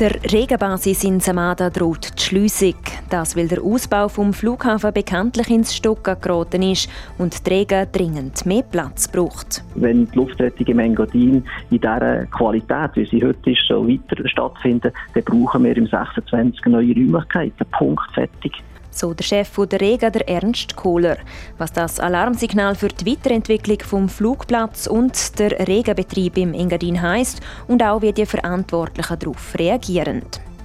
Der 0.00 0.10
Regenbasis 0.32 1.04
in 1.04 1.20
Samada 1.20 1.70
droht 1.70 2.18
die 2.18 2.22
Schliessung. 2.24 2.74
Das, 3.10 3.36
weil 3.36 3.46
der 3.46 3.62
Ausbau 3.62 4.08
vom 4.08 4.32
Flughafen 4.32 4.92
bekanntlich 4.92 5.48
ins 5.50 5.76
Stocken 5.76 6.16
geraten 6.20 6.62
ist 6.62 6.88
und 7.16 7.46
die 7.46 7.50
Regen 7.50 7.86
dringend 7.92 8.44
mehr 8.44 8.64
Platz 8.64 9.06
braucht. 9.06 9.62
Wenn 9.76 10.10
die 10.10 10.16
Luftrettung 10.16 10.80
Engadin 10.80 11.44
in 11.70 11.80
dieser 11.80 12.26
Qualität, 12.26 12.90
wie 12.94 13.06
sie 13.06 13.24
heute 13.24 13.52
ist, 13.52 13.68
so 13.68 13.86
weiter 13.86 14.28
stattfinden, 14.28 14.90
dann 15.14 15.22
brauchen 15.22 15.62
wir 15.62 15.76
im 15.76 15.86
26 15.86 16.66
neue 16.66 16.92
Räumlichkeiten. 16.92 17.64
Punkt, 17.70 18.12
fertig 18.14 18.64
so 18.98 19.14
der 19.14 19.24
Chef 19.24 19.50
der 19.56 19.80
Rega, 19.80 20.10
der 20.10 20.28
Ernst 20.28 20.76
Kohler. 20.76 21.16
Was 21.58 21.72
das 21.72 22.00
Alarmsignal 22.00 22.74
für 22.74 22.88
die 22.88 23.06
Weiterentwicklung 23.06 23.80
vom 23.80 24.08
Flugplatz 24.08 24.86
und 24.86 25.38
der 25.38 25.66
Regenbetrieb 25.66 26.36
im 26.36 26.54
Engadin 26.54 27.00
heißt 27.00 27.40
und 27.68 27.82
auch 27.82 28.02
wie 28.02 28.12
die 28.12 28.26
Verantwortlichen 28.26 29.18
darauf 29.18 29.54
reagieren. 29.58 30.22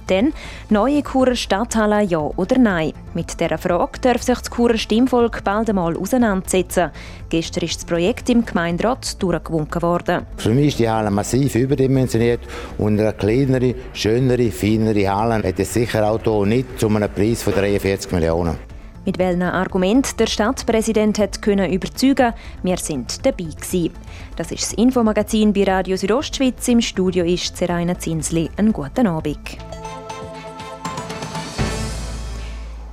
Denn 0.08 0.32
neue 0.68 1.02
Churer 1.02 1.34
Stadthalle 1.34 2.02
ja 2.02 2.18
oder 2.18 2.58
nein? 2.58 2.92
Mit 3.14 3.38
dieser 3.40 3.58
Frage 3.58 4.00
darf 4.00 4.22
sich 4.22 4.38
das 4.38 4.50
Churer 4.50 4.78
Stimmvolk 4.78 5.44
bald 5.44 5.68
einmal 5.68 5.96
auseinandersetzen. 5.96 6.90
Gestern 7.28 7.64
ist 7.64 7.76
das 7.76 7.84
Projekt 7.84 8.28
im 8.30 8.44
Gemeinderat 8.44 9.22
durchgewunken 9.22 9.82
worden. 9.82 10.26
Für 10.36 10.50
mich 10.50 10.68
ist 10.68 10.78
die 10.78 10.88
Halle 10.88 11.10
massiv 11.10 11.54
überdimensioniert 11.54 12.40
und 12.78 12.98
eine 12.98 13.12
kleinere, 13.12 13.74
schönere, 13.92 14.50
feinere 14.50 15.08
Halle 15.08 15.42
hätte 15.42 15.62
es 15.62 15.74
sicher 15.74 16.10
auch 16.10 16.20
hier 16.22 16.46
nicht 16.46 16.80
zu 16.80 16.88
einem 16.88 17.10
Preis 17.10 17.42
von 17.42 17.52
43 17.52 18.12
Millionen. 18.12 18.70
Mit 19.06 19.18
welchen 19.18 19.42
Argument 19.42 20.20
der 20.20 20.26
Stadtpräsident 20.26 21.18
hat 21.18 21.40
können 21.40 21.72
überzeugen, 21.72 22.34
wir 22.62 22.76
sind 22.76 23.24
dabei 23.24 23.44
gewesen. 23.44 23.92
Das 24.36 24.52
ist 24.52 24.62
das 24.62 24.72
Infomagazin 24.74 25.52
bei 25.52 25.64
Radio 25.64 25.96
Südostschweiz. 25.96 26.68
Im 26.68 26.82
Studio 26.82 27.24
ist 27.24 27.56
Seraina 27.56 27.98
Zinsli. 27.98 28.50
Einen 28.56 28.72
guten 28.72 29.06
Abend. 29.06 29.38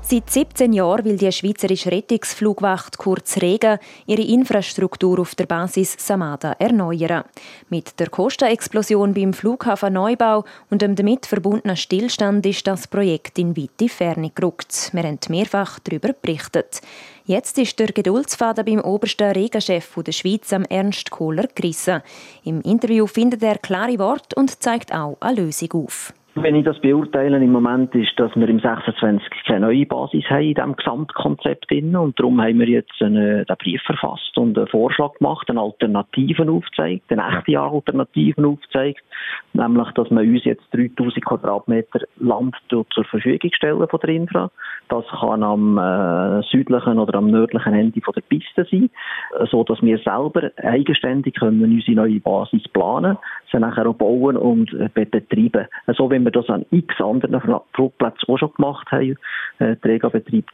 Seit 0.09 0.30
17 0.30 0.72
Jahren 0.72 1.03
will 1.03 1.17
die 1.17 1.30
Schweizerische 1.30 1.91
Rettungsflugwacht 1.91 2.97
kurz 2.97 3.41
Regen 3.41 3.77
ihre 4.05 4.22
Infrastruktur 4.22 5.19
auf 5.19 5.36
der 5.36 5.47
Basis 5.47 5.97
Samada 5.99 6.53
erneuern. 6.59 7.25
Mit 7.67 7.99
der 7.99 8.09
Kostenexplosion 8.09 9.14
beim 9.14 9.33
Flughafen 9.33 9.91
Neubau 9.91 10.45
und 10.69 10.81
dem 10.81 10.95
damit 10.95 11.25
verbundenen 11.25 11.75
Stillstand 11.75 12.45
ist 12.45 12.66
das 12.66 12.88
Projekt 12.88 13.38
in 13.38 13.58
weite 13.58 13.89
Ferne 13.89 14.31
gerückt. 14.33 14.91
Wir 14.94 15.03
haben 15.03 15.19
mehrfach 15.27 15.77
darüber 15.80 16.14
berichtet. 16.14 16.80
Jetzt 17.25 17.58
ist 17.58 17.77
der 17.77 17.88
Geduldsfaden 17.88 18.64
beim 18.64 18.80
obersten 18.80 19.33
Regenchef 19.33 19.94
der 19.94 20.14
Schweiz, 20.14 20.49
Ernst 20.69 21.11
Kohler, 21.11 21.49
gerissen. 21.53 22.02
Im 22.45 22.61
Interview 22.61 23.08
findet 23.08 23.44
er 23.44 23.58
klare 23.58 23.99
Worte 23.99 24.38
und 24.38 24.64
zeigt 24.64 24.94
auch 24.94 25.17
eine 25.19 25.42
Lösung 25.42 25.73
auf. 25.73 26.14
Wenn 26.39 26.55
ich 26.55 26.66
das 26.66 26.80
beurteile 26.80 27.38
im 27.38 27.52
Moment 27.52 27.95
ist, 27.95 28.11
dass 28.19 28.35
wir 28.35 28.47
im 28.47 28.59
26 28.59 29.27
keine 29.47 29.61
neue 29.61 29.88
Basis 29.88 30.23
haben 30.30 30.43
in 30.43 30.53
diesem 30.53 30.75
Gesamtkonzept 30.75 31.71
drin 31.71 31.95
und 31.95 32.19
darum 32.19 32.39
haben 32.39 32.59
wir 32.59 32.67
jetzt 32.67 33.02
einen, 33.02 33.38
einen 33.38 33.57
Brief 33.57 33.81
verfasst 33.81 34.38
und 34.38 34.55
einen 34.55 34.67
Vorschlag 34.67 35.13
gemacht, 35.15 35.49
eine 35.49 35.61
Alternativen 35.61 36.47
aufzeigt, 36.49 37.11
eine 37.11 37.39
echte 37.39 37.59
Alternativen 37.59 38.45
aufzeigt, 38.45 39.02
nämlich, 39.53 39.89
dass 39.95 40.11
man 40.11 40.27
uns 40.27 40.45
jetzt 40.45 40.63
3000 40.73 41.25
Quadratmeter 41.25 42.02
Land 42.17 42.55
zur 42.69 42.85
Verfügung 43.09 43.52
stellen 43.53 43.88
von 43.88 43.99
der 43.99 44.09
Infra. 44.09 44.52
Das 44.89 45.05
kann 45.08 45.41
am 45.41 45.77
äh, 45.80 46.43
südlichen 46.43 46.99
oder 46.99 47.17
am 47.17 47.31
nördlichen 47.31 47.73
Ende 47.73 47.99
von 48.02 48.14
der 48.14 48.21
Piste 48.21 48.65
sein, 48.69 48.89
so 49.49 49.64
dass 49.64 49.81
wir 49.81 49.98
selber 49.98 50.52
eigenständig 50.58 51.36
können 51.36 51.64
unsere 51.64 51.95
neue 51.95 52.19
Basis 52.19 52.67
planen, 52.69 53.17
sie 53.52 53.59
nachher 53.59 53.87
auch 53.87 53.95
bauen 53.95 54.37
und 54.37 54.71
äh, 54.73 54.89
betreiben. 54.93 55.67
So 55.98 56.11
wie 56.11 56.27
wir 56.27 56.32
das 56.32 56.49
an 56.49 56.65
x 56.71 56.99
anderen 57.02 57.42
Flugplätzen 57.73 58.27
auch 58.27 58.38
schon 58.38 58.54
gemacht 58.54 58.88
haben. 58.92 59.15
Äh, 59.60 59.76
Träger 59.77 60.10
betreibt 60.10 60.54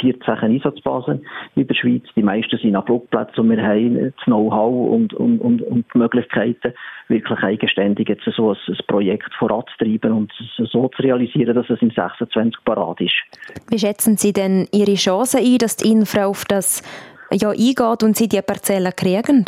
14 0.00 0.34
Einsatzbasen 0.34 1.26
in 1.54 1.66
der 1.66 1.74
Schweiz. 1.74 2.02
Die 2.14 2.22
meisten 2.22 2.58
sind 2.58 2.76
an 2.76 2.84
Flugplätzen 2.84 3.40
und 3.40 3.50
wir 3.50 3.62
haben 3.62 4.12
das 4.12 4.24
Know-how 4.24 4.92
und, 4.92 5.14
und, 5.14 5.38
und, 5.38 5.62
und 5.62 5.86
die 5.92 5.98
Möglichkeiten, 5.98 6.74
wirklich 7.08 7.38
eigenständig 7.38 8.08
jetzt 8.08 8.24
so 8.36 8.50
ein, 8.50 8.58
ein 8.68 8.76
Projekt 8.86 9.32
voranzutreiben 9.38 10.12
und 10.12 10.32
so 10.56 10.88
zu 10.88 11.02
realisieren, 11.02 11.54
dass 11.54 11.70
es 11.70 11.80
im 11.80 11.90
26 11.90 12.64
parat 12.64 13.00
ist. 13.00 13.14
Wie 13.68 13.78
schätzen 13.78 14.16
Sie 14.16 14.32
denn 14.32 14.66
Ihre 14.72 14.94
Chancen 14.94 15.40
ein, 15.40 15.58
dass 15.58 15.76
die 15.76 15.90
Infra 15.90 16.26
auf 16.26 16.44
das 16.44 16.82
ja 17.32 17.50
eingeht 17.50 18.02
und 18.02 18.16
Sie 18.16 18.28
die 18.28 18.42
Parzellen 18.42 18.92
kriegen? 18.94 19.44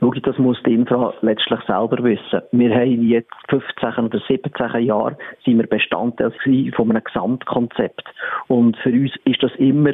Schau, 0.00 0.10
das 0.10 0.38
muss 0.38 0.62
die 0.64 0.74
Infra 0.74 1.12
letztlich 1.22 1.60
selber 1.66 2.02
wissen. 2.04 2.40
Wir 2.52 2.72
haben 2.72 3.02
jetzt 3.08 3.32
15 3.48 4.04
oder 4.04 4.20
17 4.28 4.82
Jahre 4.84 5.18
sind 5.44 5.58
wir 5.58 5.66
Bestandteil 5.66 6.32
von 6.76 6.90
einem 6.90 7.02
Gesamtkonzept. 7.02 8.04
Und 8.46 8.76
für 8.76 8.90
uns 8.90 9.12
ist 9.24 9.42
das 9.42 9.50
immer 9.56 9.92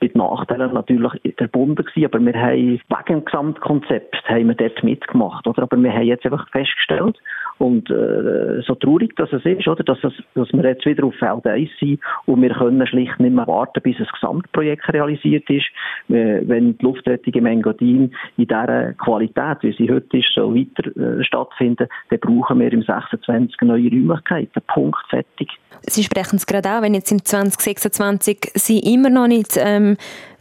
mit 0.00 0.14
Nachteilen 0.14 0.74
natürlich 0.74 1.12
verbunden 1.38 1.84
gewesen, 1.84 2.04
aber 2.04 2.20
wir 2.20 2.34
haben 2.34 2.80
wegen 2.88 3.04
dem 3.08 3.24
Gesamtkonzept 3.24 4.28
haben 4.28 4.48
wir 4.48 4.54
dort 4.54 4.84
mitgemacht, 4.84 5.46
oder? 5.46 5.62
Aber 5.62 5.82
wir 5.82 5.92
haben 5.92 6.02
jetzt 6.02 6.26
einfach 6.26 6.48
festgestellt, 6.50 7.16
und 7.58 7.90
äh, 7.90 8.62
so 8.66 8.74
traurig 8.74 9.14
dass 9.16 9.32
es 9.32 9.44
ist, 9.44 9.66
oder, 9.66 9.82
dass, 9.84 9.98
es, 10.04 10.12
dass 10.34 10.52
wir 10.52 10.64
jetzt 10.64 10.84
wieder 10.84 11.04
auf 11.04 11.14
Feld 11.14 11.46
1 11.46 11.70
sind 11.80 12.00
und 12.26 12.42
wir 12.42 12.50
können 12.50 12.86
schlicht 12.86 13.18
nicht 13.18 13.34
mehr 13.34 13.46
warten, 13.46 13.80
bis 13.82 13.96
das 13.98 14.12
Gesamtprojekt 14.12 14.92
realisiert 14.92 15.48
ist. 15.48 15.66
Äh, 16.08 16.42
wenn 16.46 16.76
die 16.76 16.84
Luftrettung 16.84 17.34
im 17.34 17.46
Engadin 17.46 18.12
in 18.36 18.46
dieser 18.46 18.92
Qualität, 18.94 19.58
wie 19.62 19.72
sie 19.72 19.90
heute 19.90 20.18
ist, 20.18 20.32
so 20.34 20.54
weiter 20.54 20.96
äh, 20.96 21.24
stattfinden, 21.24 21.88
dann 22.10 22.20
brauchen 22.20 22.60
wir 22.60 22.72
im 22.72 22.82
26 22.82 23.60
neue 23.62 23.90
Räumlichkeiten. 23.90 24.62
Punkt, 24.66 24.98
fertig. 25.08 25.48
Sie 25.82 26.02
sprechen 26.02 26.36
es 26.36 26.46
gerade 26.46 26.68
auch, 26.70 26.82
wenn 26.82 26.94
jetzt 26.94 27.12
im 27.12 27.24
2026 27.24 28.52
Sie 28.54 28.78
immer 28.80 29.10
noch 29.10 29.26
nicht 29.26 29.56
ähm, 29.58 29.96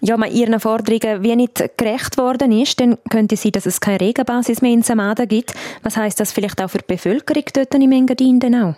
ja, 0.05 0.17
man 0.17 0.31
Ihren 0.31 0.59
Forderungen 0.59 1.23
wie 1.23 1.35
nicht 1.35 1.77
gerecht 1.77 2.17
worden 2.17 2.51
ist, 2.51 2.79
dann 2.79 2.97
könnte 3.09 3.35
sein, 3.35 3.51
dass 3.53 3.65
es 3.65 3.79
keine 3.79 4.01
Regenbasis 4.01 4.61
mehr 4.61 4.71
in 4.71 4.83
Samada 4.83 5.25
gibt. 5.25 5.53
Was 5.83 5.97
heißt 5.97 6.19
das 6.19 6.31
vielleicht 6.31 6.61
auch 6.61 6.69
für 6.69 6.79
die 6.79 6.85
Bevölkerung 6.87 7.43
dort 7.53 7.73
im 7.73 7.91
Engadin 7.91 8.39
denn 8.39 8.55
auch? 8.55 8.75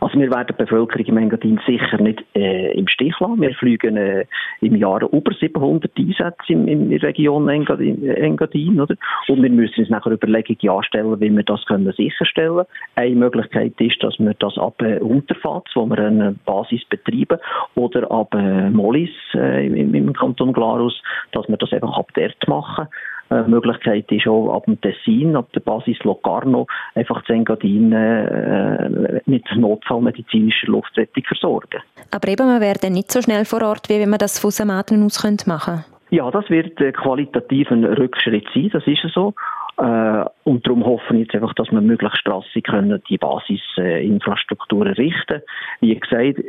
Also 0.00 0.18
wir 0.18 0.30
werden 0.30 0.46
die 0.48 0.62
Bevölkerung 0.62 1.06
im 1.06 1.16
Engadin 1.16 1.60
sicher 1.66 2.00
nicht 2.00 2.24
äh, 2.34 2.72
im 2.72 2.86
Stich 2.88 3.18
lassen. 3.18 3.40
Wir 3.40 3.54
fliegen 3.54 3.96
äh, 3.96 4.26
im 4.60 4.76
Jahr 4.76 5.02
über 5.02 5.32
700 5.32 5.90
Einsätze 5.98 6.52
in, 6.52 6.68
in 6.68 6.90
der 6.90 7.02
Region 7.02 7.48
Engadin, 7.48 8.08
Engadin, 8.08 8.80
oder? 8.80 8.94
Und 9.26 9.42
wir 9.42 9.50
müssen 9.50 9.80
uns 9.80 9.90
nachher 9.90 10.12
Überlegungen 10.12 10.76
anstellen, 10.76 11.20
wie 11.20 11.30
wir 11.30 11.42
das 11.42 11.64
können 11.66 11.92
sicherstellen 11.92 12.64
Eine 12.94 13.16
Möglichkeit 13.16 13.74
ist, 13.80 14.02
dass 14.02 14.18
wir 14.18 14.34
das 14.38 14.56
ab 14.56 14.80
äh, 14.82 14.98
Unterfatz, 15.00 15.66
wo 15.74 15.86
wir 15.86 15.98
eine 15.98 16.36
Basis 16.44 16.84
betreiben, 16.84 17.38
oder 17.74 18.10
ab 18.10 18.34
äh, 18.34 18.70
Mollis 18.70 19.10
äh, 19.34 19.66
im, 19.66 19.94
im 19.94 20.12
Kanton 20.12 20.52
Glarus, 20.52 21.02
dass 21.32 21.48
wir 21.48 21.56
das 21.56 21.72
einfach 21.72 21.96
ab 21.96 22.10
dort 22.14 22.48
machen. 22.48 22.86
Äh, 23.30 23.42
Möglichkeit 23.42 24.10
ist 24.10 24.26
auch 24.26 24.54
ab 24.54 24.64
dem 24.64 24.80
Tessin, 24.80 25.36
ab 25.36 25.52
der 25.52 25.60
Basis 25.60 25.98
Locarno, 26.04 26.66
einfach 26.94 27.22
zu 27.24 27.32
Engadin 27.32 27.92
äh, 27.92 29.20
mit 29.26 29.44
notfallmedizinischer 29.54 30.68
Luftrettung 30.68 31.24
versorgen. 31.24 31.82
Aber 32.10 32.28
eben, 32.28 32.46
man 32.46 32.60
wäre 32.60 32.78
dann 32.80 32.92
nicht 32.92 33.12
so 33.12 33.20
schnell 33.20 33.44
vor 33.44 33.62
Ort, 33.62 33.88
wie 33.88 34.00
wenn 34.00 34.10
man 34.10 34.18
das 34.18 34.38
von 34.38 34.50
Samaten 34.50 35.04
aus 35.04 35.22
machen 35.46 35.74
könnte. 35.74 35.98
Ja, 36.10 36.30
das 36.30 36.48
wird 36.48 36.80
äh, 36.80 36.92
qualitativ 36.92 37.70
ein 37.70 37.84
Rückschritt 37.84 38.46
sein, 38.54 38.70
das 38.72 38.86
ist 38.86 39.02
so. 39.12 39.34
Äh, 39.78 40.24
und 40.42 40.66
darum 40.66 40.84
hoffen 40.84 41.16
wir 41.16 41.20
jetzt 41.20 41.34
einfach, 41.34 41.54
dass 41.54 41.70
wir 41.70 41.80
möglichst 41.80 42.18
strassig 42.18 42.64
können 42.64 43.00
die 43.08 43.16
Basisinfrastruktur 43.16 44.86
äh, 44.86 44.88
errichten. 44.90 45.42
Wie 45.80 45.94
gesagt, 45.94 46.40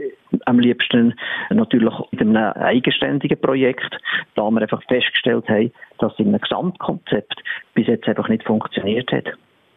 am 0.46 0.60
liebsten 0.60 1.14
natürlich 1.52 1.94
in 2.12 2.36
einem 2.36 2.54
eigenständigen 2.54 3.40
Projekt, 3.40 3.98
da 4.36 4.50
wir 4.50 4.62
einfach 4.62 4.82
festgestellt 4.88 5.48
haben, 5.48 5.72
dass 6.00 6.18
in 6.18 6.30
einem 6.30 6.42
Gesamtkonzept 6.42 7.44
bis 7.76 7.86
jetzt 7.88 8.08
einfach 8.08 8.30
nicht 8.30 8.44
funktioniert 8.46 9.12
hat. 9.12 9.26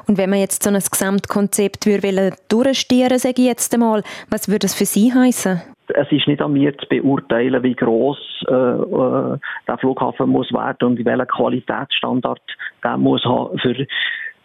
Und 0.07 0.17
wenn 0.19 0.31
man 0.31 0.41
jetzt 0.41 0.63
so 0.63 0.71
ein 0.71 0.81
Gesamtkonzept 0.81 1.87
würde 1.87 2.35
durchstieren, 2.49 3.19
sage 3.19 3.43
ich 3.43 3.47
jetzt 3.47 3.73
einmal, 3.75 4.03
was 4.31 4.49
würde 4.49 4.61
das 4.61 4.75
für 4.75 4.87
Sie 4.87 5.13
heißen? 5.13 5.61
Es 5.89 6.11
ist 6.11 6.27
nicht 6.27 6.41
an 6.41 6.53
mir 6.53 6.77
zu 6.79 6.87
beurteilen, 6.89 7.63
wie 7.63 7.75
groß 7.75 8.45
äh, 8.49 8.53
äh, 8.53 9.39
der 9.67 9.79
Flughafen 9.79 10.31
muss 10.31 10.53
werden 10.53 10.89
und 10.89 11.05
welchen 11.05 11.27
Qualitätsstandard 11.27 12.43
der 12.83 12.97
muss 12.97 13.25
haben 13.25 13.59
für 13.59 13.87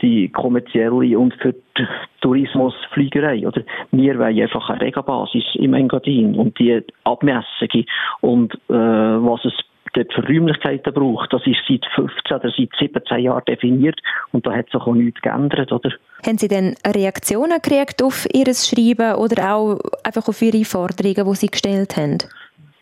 die 0.02 0.30
kommerzielle 0.30 1.18
und 1.18 1.34
für 1.36 1.54
die 1.54 1.88
Tourismusfliegerei. 2.22 3.48
Oder 3.48 3.64
wir 3.92 4.20
wollen 4.20 4.42
einfach 4.42 4.70
eine 4.70 4.82
Regabasis 4.82 5.44
im 5.56 5.74
Engadin 5.74 6.36
und 6.36 6.58
die 6.60 6.84
Abmessungen 7.04 7.86
und 8.22 8.54
äh, 8.70 8.74
was 8.74 9.44
es 9.46 9.54
dort 9.94 10.14
für 10.14 10.26
Räumlichkeiten 10.26 10.94
braucht. 10.94 11.32
Das 11.34 11.42
ist 11.46 11.60
seit 11.68 11.86
15 11.96 12.38
oder 12.38 12.52
seit 12.56 12.70
17 12.80 13.20
Jahren 13.20 13.46
definiert 13.46 14.00
und 14.32 14.46
da 14.46 14.54
hat 14.54 14.66
sich 14.68 14.82
auch 14.82 14.94
nichts 14.94 15.22
geändert, 15.22 15.72
oder? 15.72 15.92
Haben 16.26 16.38
Sie 16.38 16.48
denn 16.48 16.76
Reaktionen 16.86 17.60
gekriegt 17.62 18.02
auf 18.02 18.28
Ihr 18.34 18.54
Schreiben 18.54 19.16
oder 19.16 19.54
auch 19.54 19.80
einfach 20.04 20.28
auf 20.28 20.42
Ihre 20.42 20.66
Forderungen, 20.66 21.32
die 21.32 21.36
Sie 21.36 21.48
gestellt 21.48 21.96
haben? 21.98 22.18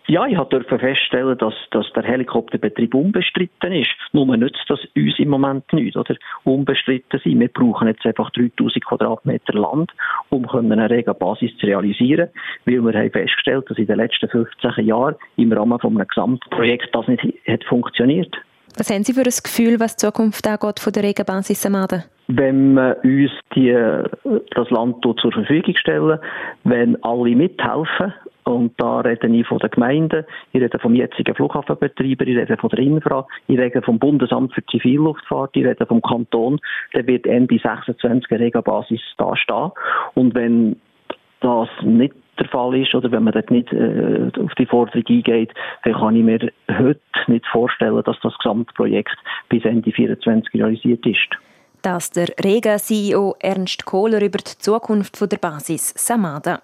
Ja, 0.07 0.27
ich 0.27 0.37
durfte 0.37 0.77
feststellen, 0.77 1.35
dass, 1.39 1.55
dass 1.71 1.91
der 1.93 2.03
Helikopterbetrieb 2.03 2.93
unbestritten 2.93 3.71
ist. 3.73 3.89
Nur 4.13 4.37
nützt 4.37 4.63
das 4.67 4.79
uns 4.95 5.17
im 5.17 5.29
Moment 5.29 5.71
nicht, 5.73 5.97
oder? 5.97 6.15
Unbestritten 6.43 7.19
sein. 7.23 7.39
Wir 7.39 7.47
brauchen 7.47 7.87
jetzt 7.87 8.05
einfach 8.05 8.29
3000 8.31 8.85
Quadratmeter 8.85 9.53
Land, 9.53 9.91
um 10.29 10.47
eine 10.47 10.89
Regenbasis 10.89 11.57
zu 11.57 11.65
realisieren, 11.65 12.29
weil 12.65 12.81
wir 12.81 12.93
haben 12.93 13.11
festgestellt, 13.11 13.65
dass 13.67 13.79
in 13.79 13.87
den 13.87 13.97
letzten 13.97 14.29
15 14.29 14.85
Jahren 14.85 15.15
im 15.37 15.51
Rahmen 15.51 15.79
von 15.79 15.97
einem 15.97 16.07
Gesamtprojekt 16.07 16.93
das 16.93 17.07
nicht 17.07 17.23
hat 17.47 17.63
funktioniert. 17.63 18.35
Was 18.77 18.91
haben 18.91 19.03
Sie 19.03 19.13
für 19.13 19.21
ein 19.21 19.33
Gefühl, 19.43 19.79
was 19.79 19.95
die 19.95 20.05
Zukunft 20.05 20.45
angeht 20.47 20.79
von 20.79 20.93
der 20.93 21.03
Regenbasis 21.03 21.65
Amaden? 21.65 22.03
Wenn 22.27 22.73
wir 22.73 22.97
uns 23.03 23.31
die, 23.55 23.71
das 24.55 24.69
Land 24.71 24.97
zur 25.03 25.31
Verfügung 25.31 25.75
stellen, 25.77 26.19
wenn 26.63 27.01
alle 27.03 27.35
mithelfen, 27.35 28.13
und 28.45 28.73
da 28.77 28.99
rede 28.99 29.27
ich 29.27 29.47
von 29.47 29.57
den 29.57 29.71
Gemeinden, 29.71 30.23
ich 30.53 30.61
rede 30.61 30.77
vom 30.77 30.93
jetzigen 30.93 31.33
Flughafenbetreiber, 31.33 32.27
ich 32.27 32.37
rede 32.37 32.57
von 32.57 32.69
der 32.69 32.79
Infra, 32.79 33.25
ich 33.47 33.57
rede 33.57 33.81
vom 33.81 33.97
Bundesamt 33.97 34.53
für 34.53 34.63
Zivilluftfahrt, 34.67 35.55
ich 35.55 35.65
rede 35.65 35.85
vom 35.85 36.01
Kanton, 36.01 36.59
der 36.93 37.07
wird 37.07 37.25
Ende 37.25 37.57
26 37.57 38.31
eine 38.31 38.39
Regelbasis 38.39 39.01
da 39.17 39.35
stehen. 39.35 39.71
Und 40.13 40.35
wenn 40.35 40.75
das 41.41 41.69
nicht 41.81 42.13
der 42.39 42.47
Fall 42.47 42.75
ist 42.75 42.93
oder 42.93 43.11
wenn 43.11 43.23
man 43.23 43.33
dort 43.33 43.49
nicht 43.49 43.71
äh, 43.73 44.29
auf 44.39 44.53
die 44.55 44.65
Forderung 44.65 45.03
eingeht, 45.07 45.51
dann 45.83 45.93
kann 45.93 46.15
ich 46.15 46.23
mir 46.23 46.51
heute 46.69 46.99
nicht 47.27 47.45
vorstellen, 47.47 48.03
dass 48.03 48.19
das 48.21 48.37
Gesamtprojekt 48.37 49.17
bis 49.49 49.65
Ende 49.65 49.91
24 49.91 50.53
realisiert 50.53 51.05
ist. 51.05 51.29
Das 51.85 52.09
der 52.09 52.29
Rega-CEO 52.43 53.35
Ernst 53.37 53.85
Kohler 53.85 54.19
über 54.19 54.39
die 54.39 54.57
Zukunft 54.57 55.21
der 55.31 55.37
Basis 55.37 55.93
Samada. 55.95 56.59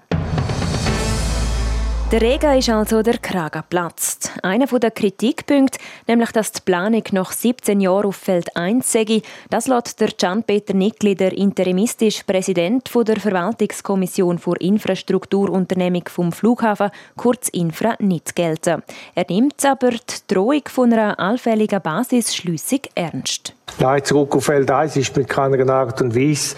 Der 2.11 2.21
Regen 2.21 2.57
ist 2.57 2.69
also 2.69 3.01
der 3.01 3.19
Kragen 3.19 3.63
platzt. 3.69 4.33
Einer 4.43 4.65
der 4.65 4.91
Kritikpunkte, 4.91 5.79
nämlich 6.07 6.33
dass 6.33 6.51
die 6.51 6.59
Planung 6.59 7.03
nach 7.13 7.31
17 7.31 7.79
Jahren 7.79 8.07
auf 8.07 8.17
Feld 8.17 8.53
1 8.57 8.91
sei, 8.91 9.21
das 9.49 9.67
lässt 9.67 10.01
der 10.01 10.09
Gian-Peter 10.09 10.73
Nickli, 10.73 11.15
der 11.15 11.31
interimistisch 11.31 12.23
Präsident 12.23 12.91
der 12.93 13.15
Verwaltungskommission 13.15 14.39
für 14.39 14.57
Infrastrukturunternehmung 14.57 16.03
vom 16.09 16.33
Flughafen, 16.33 16.91
kurz 17.15 17.47
Infra, 17.47 17.95
nicht 17.99 18.35
gelten. 18.35 18.83
Er 19.15 19.25
nimmt 19.29 19.63
aber 19.63 19.91
die 19.91 20.27
Drohung 20.27 20.63
von 20.67 20.91
einer 20.91 21.17
allfälligen 21.17 21.81
Basisschliessung 21.81 22.81
ernst. 22.93 23.55
Nein, 23.79 24.03
zurück 24.03 24.35
auf 24.35 24.43
Feld 24.43 24.69
1 24.69 24.97
ist 24.97 25.15
mit 25.15 25.29
keiner 25.29 25.65
Art 25.71 26.01
und 26.01 26.13
Weise 26.13 26.57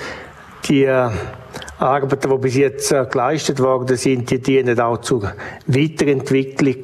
die 0.65 0.83
äh, 0.83 1.09
Arbeiten, 1.79 2.29
die 2.29 2.37
bis 2.37 2.55
jetzt 2.55 2.91
äh, 2.91 3.05
geleistet 3.09 3.59
worden 3.59 3.97
sind, 3.97 4.29
die 4.29 4.39
dienen 4.39 4.79
auch 4.79 5.01
zur 5.01 5.33
Weiterentwicklung 5.67 6.83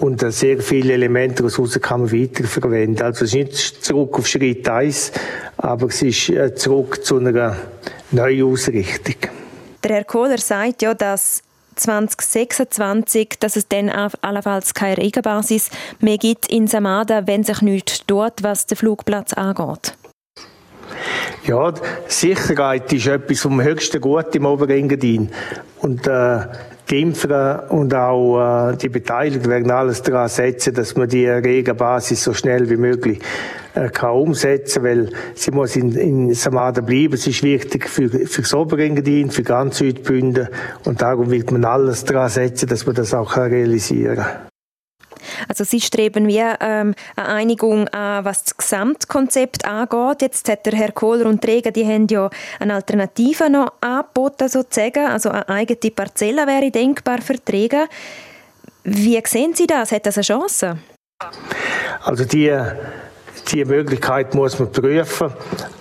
und 0.00 0.22
äh, 0.22 0.30
sehr 0.30 0.60
viele 0.60 0.94
Elemente 0.94 1.42
daraus 1.42 1.78
kann 1.80 2.02
man 2.02 2.12
weiterverwenden. 2.12 3.04
Also 3.04 3.24
es 3.24 3.34
ist 3.34 3.34
nicht 3.34 3.84
zurück 3.84 4.18
auf 4.18 4.26
Schritt 4.26 4.68
1, 4.68 5.12
aber 5.56 5.86
es 5.86 6.02
ist 6.02 6.32
zurück 6.58 7.04
zu 7.04 7.18
einer 7.18 7.56
Neuausrichtung. 8.10 9.30
Der 9.82 9.96
Herr 9.96 10.04
Kohler 10.04 10.38
sagt 10.38 10.82
ja, 10.82 10.94
dass 10.94 11.42
2026, 11.76 13.38
dass 13.40 13.56
es 13.56 13.66
dann 13.68 13.88
allenfalls 13.88 14.74
keine 14.74 14.98
Regenbasis 14.98 15.70
mehr 16.00 16.18
gibt 16.18 16.50
in 16.52 16.66
Samada, 16.66 17.26
wenn 17.26 17.44
sich 17.44 17.62
nichts 17.62 18.06
tut, 18.06 18.42
was 18.42 18.66
den 18.66 18.76
Flugplatz 18.76 19.32
angeht. 19.32 19.94
Ja, 21.44 21.72
Sicherheit 22.06 22.92
ist 22.92 23.06
etwas 23.06 23.40
vom 23.40 23.62
höchsten 23.62 24.00
Gut 24.00 24.34
im 24.34 24.46
Oberengadin. 24.46 25.30
Und 25.80 26.06
äh, 26.06 26.38
die 26.90 27.00
Impfer 27.00 27.66
und 27.70 27.94
auch 27.94 28.70
äh, 28.70 28.76
die 28.76 28.88
Beteiligten 28.88 29.48
werden 29.48 29.70
alles 29.70 30.02
daran 30.02 30.28
setzen, 30.28 30.74
dass 30.74 30.96
man 30.96 31.08
die 31.08 31.26
Regenbasis 31.26 32.22
so 32.22 32.34
schnell 32.34 32.68
wie 32.68 32.76
möglich 32.76 33.20
äh, 33.74 33.88
kann 33.88 34.10
umsetzen, 34.10 34.84
weil 34.84 35.10
sie 35.34 35.50
muss 35.50 35.76
in, 35.76 35.92
in 35.92 36.34
Samada 36.34 36.82
bleiben. 36.82 37.14
Es 37.14 37.26
ist 37.26 37.42
wichtig 37.42 37.88
für, 37.88 38.08
für 38.08 38.42
das 38.42 38.54
Oberengadin, 38.54 39.30
für 39.30 39.42
ganz 39.42 39.78
Südbünden 39.78 40.48
und 40.84 41.00
darum 41.00 41.30
wird 41.30 41.50
man 41.50 41.64
alles 41.64 42.04
daran 42.04 42.28
setzen, 42.28 42.68
dass 42.68 42.84
man 42.86 42.94
das 42.94 43.14
auch 43.14 43.36
realisieren 43.36 44.16
kann. 44.16 44.51
Also 45.48 45.64
Sie 45.64 45.80
streben 45.80 46.26
wie 46.28 46.38
ähm, 46.38 46.94
eine 47.16 47.28
Einigung 47.28 47.88
an, 47.88 48.24
was 48.24 48.44
das 48.44 48.56
Gesamtkonzept 48.56 49.64
angeht. 49.64 50.22
Jetzt 50.22 50.48
hat 50.48 50.66
der 50.66 50.74
Herr 50.74 50.92
Kohler 50.92 51.26
und 51.26 51.42
Träger, 51.42 51.70
die 51.70 51.86
haben 51.86 52.06
ja 52.08 52.30
eine 52.58 52.74
Alternative 52.74 53.50
noch 53.50 53.72
angeboten, 53.80 54.48
sozusagen. 54.48 55.06
Also 55.06 55.30
eine 55.30 55.48
eigene 55.48 55.90
Parzelle 55.90 56.46
wäre 56.46 56.70
denkbar 56.70 57.20
für 57.20 57.42
Träger. 57.42 57.86
Wie 58.84 59.20
sehen 59.26 59.54
Sie 59.54 59.66
das? 59.66 59.92
Hat 59.92 60.06
das 60.06 60.16
eine 60.16 60.24
Chance? 60.24 60.78
Also 62.02 62.24
die, 62.24 62.52
die 63.52 63.64
Möglichkeit 63.64 64.34
muss 64.34 64.58
man 64.58 64.72
prüfen, 64.72 65.32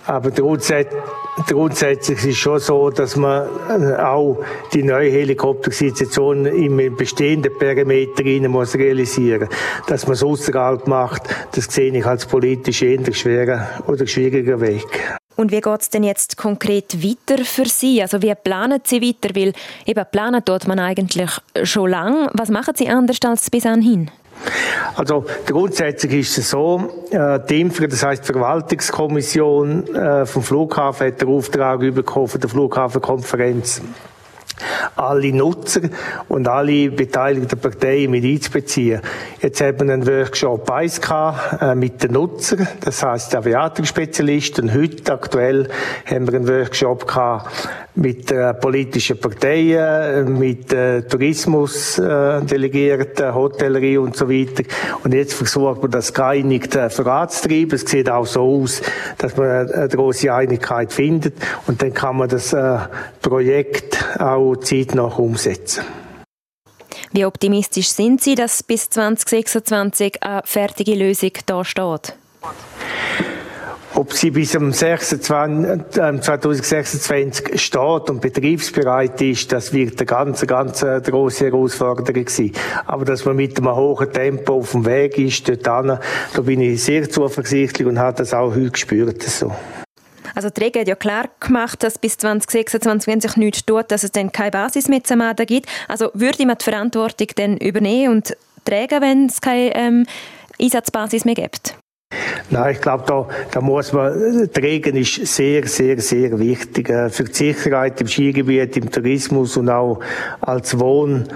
aber 0.06 0.30
grundsätzlich 0.32 1.02
Grundsätzlich 1.48 2.20
ist 2.20 2.26
es 2.26 2.38
schon 2.38 2.60
so, 2.60 2.90
dass 2.90 3.16
man 3.16 3.48
äh, 3.70 3.96
auch 3.96 4.44
die 4.74 4.84
neue 4.84 5.10
Helikoptersituation 5.10 6.46
im 6.46 6.96
bestehenden 6.96 7.58
Perimeter 7.58 8.26
rein 8.26 8.52
muss 8.52 8.76
realisieren. 8.76 9.48
Dass 9.88 10.08
man 10.08 10.14
es 10.14 10.24
außerhalb 10.24 10.88
macht, 10.88 11.24
das 11.54 11.66
sehe 11.66 11.96
ich 11.96 12.06
als 12.06 12.26
politisch 12.26 12.82
eher 12.82 13.14
schwerer 13.14 13.68
oder 13.88 14.06
schwieriger 14.06 14.60
Weg. 14.60 15.20
Und 15.38 15.52
wie 15.52 15.62
geht 15.62 15.82
es 15.82 15.90
denn 15.90 16.04
jetzt 16.04 16.36
konkret 16.38 17.02
weiter 17.02 17.44
für 17.44 17.66
Sie? 17.66 18.02
Also 18.02 18.22
wie 18.22 18.34
planen 18.36 18.82
Sie 18.84 19.02
weiter? 19.02 19.34
Weil 19.34 19.54
eben 19.86 20.06
planen 20.12 20.44
tut 20.44 20.68
man 20.68 20.80
eigentlich 20.80 21.32
schon 21.64 21.90
lange. 21.90 22.30
Was 22.34 22.50
machen 22.50 22.76
Sie 22.76 22.90
anders 22.90 23.18
als 23.26 23.50
bis 23.50 23.66
anhin? 23.66 24.12
Also 24.96 25.26
grundsätzlich 25.46 26.14
ist 26.14 26.38
es 26.38 26.50
so, 26.50 26.90
äh, 27.12 27.40
die 27.50 27.62
Infra, 27.62 27.88
das 27.88 28.04
heißt 28.04 28.28
die 28.28 28.34
Verwaltungskommission 28.34 29.96
äh, 29.96 30.26
vom 30.26 30.44
Flughafen 30.44 31.08
hat 31.08 31.22
den 31.22 31.30
Auftrag 31.30 31.80
bekommen 31.80 32.28
von 32.28 32.42
der 32.42 32.50
Flughafenkonferenz 32.50 33.82
alle 34.96 35.34
Nutzer 35.34 35.82
und 36.28 36.48
alle 36.48 36.92
beteiligten 36.92 37.60
Parteien 37.60 38.12
mit 38.12 38.24
einzubeziehen. 38.24 39.02
Jetzt 39.42 39.62
haben 39.62 39.88
wir 39.88 39.94
einen 39.94 40.08
Workshop 40.08 40.70
1 40.70 41.02
gehabt, 41.02 41.62
äh, 41.62 41.76
mit 41.76 42.04
den 42.04 42.14
Nutzern, 42.14 42.68
das 42.82 43.04
heißt 43.04 43.36
Aviatorspezialisten. 43.36 44.74
Heute 44.74 45.14
aktuell 45.14 45.68
haben 46.06 46.28
wir 46.28 46.36
einen 46.36 46.48
Workshop 46.48 47.08
gehabt 47.08 47.70
mit 47.96 48.32
äh, 48.32 48.54
politischen 48.54 49.20
Parteien, 49.20 50.40
mit 50.40 50.72
äh, 50.72 51.02
Tourismusdelegierten, 51.02 53.26
äh, 53.26 53.34
Hotellerie 53.34 53.98
und 53.98 54.16
so 54.16 54.30
weiter. 54.30 54.64
Und 55.04 55.14
jetzt 55.14 55.34
versucht 55.34 55.82
man 55.82 55.92
das 55.92 56.14
geeinigt 56.14 56.74
äh, 56.76 56.90
voranzutreiben. 56.90 57.74
Es 57.74 57.82
sieht 57.82 58.10
auch 58.10 58.26
so 58.26 58.62
aus, 58.62 58.82
dass 59.18 59.36
man 59.36 59.70
eine 59.70 59.90
große 59.90 60.34
Einigkeit 60.34 60.94
findet 60.94 61.34
und 61.68 61.82
dann 61.82 61.94
kann 61.94 62.16
man 62.18 62.30
das 62.30 62.54
äh, 62.54 62.78
Projekt 63.22 63.98
auch 64.20 64.51
zeitnah 64.56 65.04
umsetzen. 65.04 65.84
Wie 67.12 67.26
optimistisch 67.26 67.90
sind 67.90 68.22
Sie, 68.22 68.36
dass 68.36 68.64
bis 68.64 68.90
2026 68.90 70.24
eine 70.24 70.42
fertige 70.46 70.96
Lösung 70.96 71.32
da 71.46 71.66
steht? 71.66 72.14
Ob 73.94 74.14
sie 74.14 74.32
bis 74.32 74.52
zum 74.52 74.72
2026 74.72 77.62
steht 77.62 78.10
und 78.10 78.22
betriebsbereit 78.22 79.22
ist, 79.22 79.52
das 79.52 79.74
wird 79.74 80.00
eine 80.00 80.06
ganz, 80.06 80.48
ganz 80.48 80.82
äh, 80.82 81.02
große 81.02 81.48
Herausforderung 81.48 82.26
sein. 82.30 82.54
Aber 82.86 83.04
dass 83.04 83.26
man 83.26 83.36
mit 83.36 83.58
einem 83.58 83.76
hohen 83.76 84.10
Tempo 84.14 84.60
auf 84.60 84.72
dem 84.72 84.86
Weg 84.86 85.18
ist, 85.18 85.50
dort 85.50 85.68
hin, 85.68 85.98
da 86.34 86.42
bin 86.42 86.62
ich 86.62 86.82
sehr 86.82 87.10
zuversichtlich 87.10 87.86
und 87.86 88.00
habe 88.00 88.16
das 88.18 88.34
auch 88.34 88.56
heute 88.56 88.72
gespürt. 88.72 89.24
So. 89.24 89.52
Also 90.36 90.50
die 90.50 90.64
Regel 90.64 90.82
hat 90.82 90.88
ja 90.88 90.96
klar 90.96 91.26
gemacht, 91.40 91.84
dass 91.84 91.98
bis 91.98 92.18
2026, 92.18 93.08
wenn 93.08 93.22
sich 93.22 93.36
nichts 93.38 93.66
tut, 93.66 93.92
dass 93.92 94.04
es 94.04 94.12
dann 94.12 94.32
keine 94.32 94.52
Basis 94.52 94.88
mehr 94.88 95.04
zu 95.04 95.14
Amada 95.14 95.46
gibt. 95.46 95.68
Also 95.88 96.10
würde 96.14 96.46
man 96.46 96.58
die 96.58 96.64
Verantwortung 96.64 97.28
dann 97.36 97.58
übernehmen 97.58 98.14
und 98.14 98.36
tragen, 98.66 99.02
wenn 99.02 99.26
es 99.26 99.42
keine 99.42 99.76
ähm, 99.76 100.06
Einsatzbasis 100.60 101.26
mehr 101.26 101.36
gibt? 101.36 101.76
Nein, 102.50 102.74
ich 102.74 102.82
glaube, 102.82 103.06
da, 103.08 103.28
da 103.52 103.62
muss 103.62 103.94
man, 103.94 104.12
Regen 104.58 104.98
ist 104.98 105.26
sehr, 105.28 105.66
sehr, 105.68 106.00
sehr 106.00 106.38
wichtig 106.38 106.90
äh, 106.90 107.10
für 107.10 107.24
die 107.24 107.34
Sicherheit 107.34 108.02
im 108.02 108.08
Skigebiet, 108.08 108.76
im 108.76 108.92
Tourismus 108.92 109.56
und 109.56 109.70
auch 109.70 110.02
als 110.42 110.78
Wohn, 110.78 111.30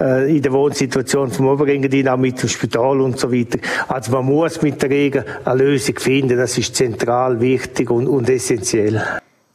äh, 0.00 0.36
in 0.36 0.42
der 0.42 0.52
Wohnsituation 0.52 1.30
vom 1.30 1.48
Oberengadin, 1.48 2.08
auch 2.08 2.16
mit 2.16 2.42
dem 2.42 2.48
Spital 2.48 3.00
und 3.00 3.18
so 3.18 3.30
weiter. 3.32 3.58
Also 3.88 4.12
man 4.12 4.24
muss 4.24 4.62
mit 4.62 4.80
der 4.82 4.90
Regen 4.90 5.24
eine 5.44 5.62
Lösung 5.62 5.98
finden, 5.98 6.36
das 6.36 6.56
ist 6.58 6.74
zentral 6.74 7.40
wichtig 7.40 7.90
und, 7.90 8.08
und 8.08 8.28
essentiell. 8.28 9.02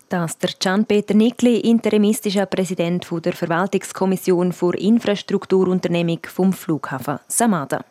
Das 0.08 0.38
der 0.38 0.52
Gian-Peter 0.60 1.16
Nickli, 1.16 1.60
interimistischer 1.62 2.46
Präsident 2.46 3.08
der 3.26 3.34
Verwaltungskommission 3.34 4.54
für 4.54 4.76
Infrastrukturunternehmung 4.78 6.20
vom 6.28 6.54
Flughafen 6.54 7.20
Samada. 7.28 7.84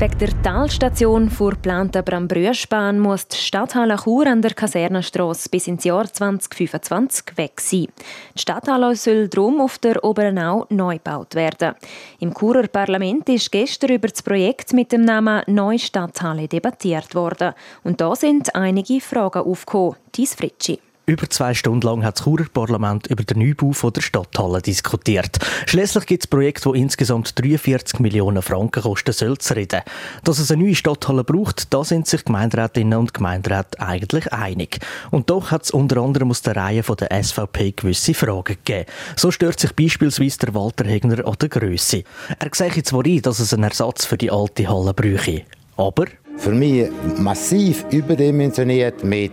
Wegen 0.00 0.18
der 0.18 0.42
Talstation 0.42 1.28
vor 1.28 1.50
geplanten 1.50 2.02
Brambrüschbahn 2.02 2.98
muss 2.98 3.28
die 3.28 3.36
Stadthalle 3.36 3.98
Chur 3.98 4.26
an 4.26 4.40
der 4.40 4.54
Kasernenstrasse 4.54 5.50
bis 5.50 5.66
ins 5.66 5.84
Jahr 5.84 6.10
2025 6.10 7.36
weg 7.36 7.60
sein. 7.60 7.88
Die 8.34 8.40
Stadthalle 8.40 8.96
soll 8.96 9.28
darum 9.28 9.60
auf 9.60 9.76
der 9.76 10.02
Oberenau 10.02 10.64
neu 10.70 10.94
gebaut 10.94 11.34
werden. 11.34 11.74
Im 12.18 12.32
Churer 12.32 12.68
Parlament 12.68 13.28
ist 13.28 13.52
gestern 13.52 13.90
über 13.90 14.08
das 14.08 14.22
Projekt 14.22 14.72
mit 14.72 14.90
dem 14.90 15.02
Namen 15.02 15.42
Neue 15.48 15.78
Stadthalle 15.78 16.48
debattiert 16.48 17.14
worden. 17.14 17.52
Und 17.84 18.00
da 18.00 18.16
sind 18.16 18.54
einige 18.54 19.02
Fragen 19.02 19.42
aufgekommen. 19.42 19.96
Dies 20.14 20.34
Fritschi. 20.34 20.80
Über 21.10 21.28
zwei 21.28 21.54
Stunden 21.54 21.84
lang 21.84 22.04
hat 22.04 22.20
das 22.20 22.24
Churer 22.24 22.46
Parlament 22.54 23.08
über 23.08 23.24
den 23.24 23.40
Neubau 23.40 23.90
der 23.90 24.00
Stadthalle 24.00 24.62
diskutiert. 24.62 25.38
Schließlich 25.66 26.06
gibt 26.06 26.22
es 26.22 26.28
ein 26.28 26.30
Projekt, 26.30 26.64
das 26.64 26.72
insgesamt 26.72 27.36
43 27.36 27.98
Millionen 27.98 28.42
Franken 28.42 28.84
kosten 28.84 29.10
soll, 29.12 29.36
zu 29.38 29.56
reden. 29.56 29.80
Dass 30.22 30.38
es 30.38 30.52
eine 30.52 30.62
neue 30.62 30.76
Stadthalle 30.76 31.24
braucht, 31.24 31.74
da 31.74 31.82
sind 31.82 32.06
sich 32.06 32.24
Gemeinderätinnen 32.24 32.96
und 32.96 33.12
Gemeinderäte 33.12 33.80
eigentlich 33.80 34.32
einig. 34.32 34.78
Und 35.10 35.30
doch 35.30 35.50
hat 35.50 35.64
es 35.64 35.72
unter 35.72 36.00
anderem 36.00 36.30
aus 36.30 36.42
der 36.42 36.54
Reihe 36.54 36.84
von 36.84 36.94
der 36.94 37.24
SVP 37.24 37.72
gewisse 37.72 38.14
Fragen 38.14 38.56
gegeben. 38.64 38.86
So 39.16 39.32
stört 39.32 39.58
sich 39.58 39.74
beispielsweise 39.74 40.38
der 40.38 40.54
Walter 40.54 40.84
Hegner 40.84 41.26
an 41.26 41.34
der 41.40 41.48
Grösse. 41.48 42.04
Er 42.38 42.50
sehe 42.54 42.84
zwar 42.84 43.04
ein, 43.04 43.20
dass 43.22 43.40
es 43.40 43.52
einen 43.52 43.64
Ersatz 43.64 44.04
für 44.04 44.16
die 44.16 44.30
alte 44.30 44.68
Halle 44.68 44.94
bräuchte. 44.94 45.42
Aber 45.76 46.04
für 46.36 46.52
mich 46.52 46.88
massiv 47.18 47.84
überdimensioniert 47.90 49.04
mit 49.04 49.32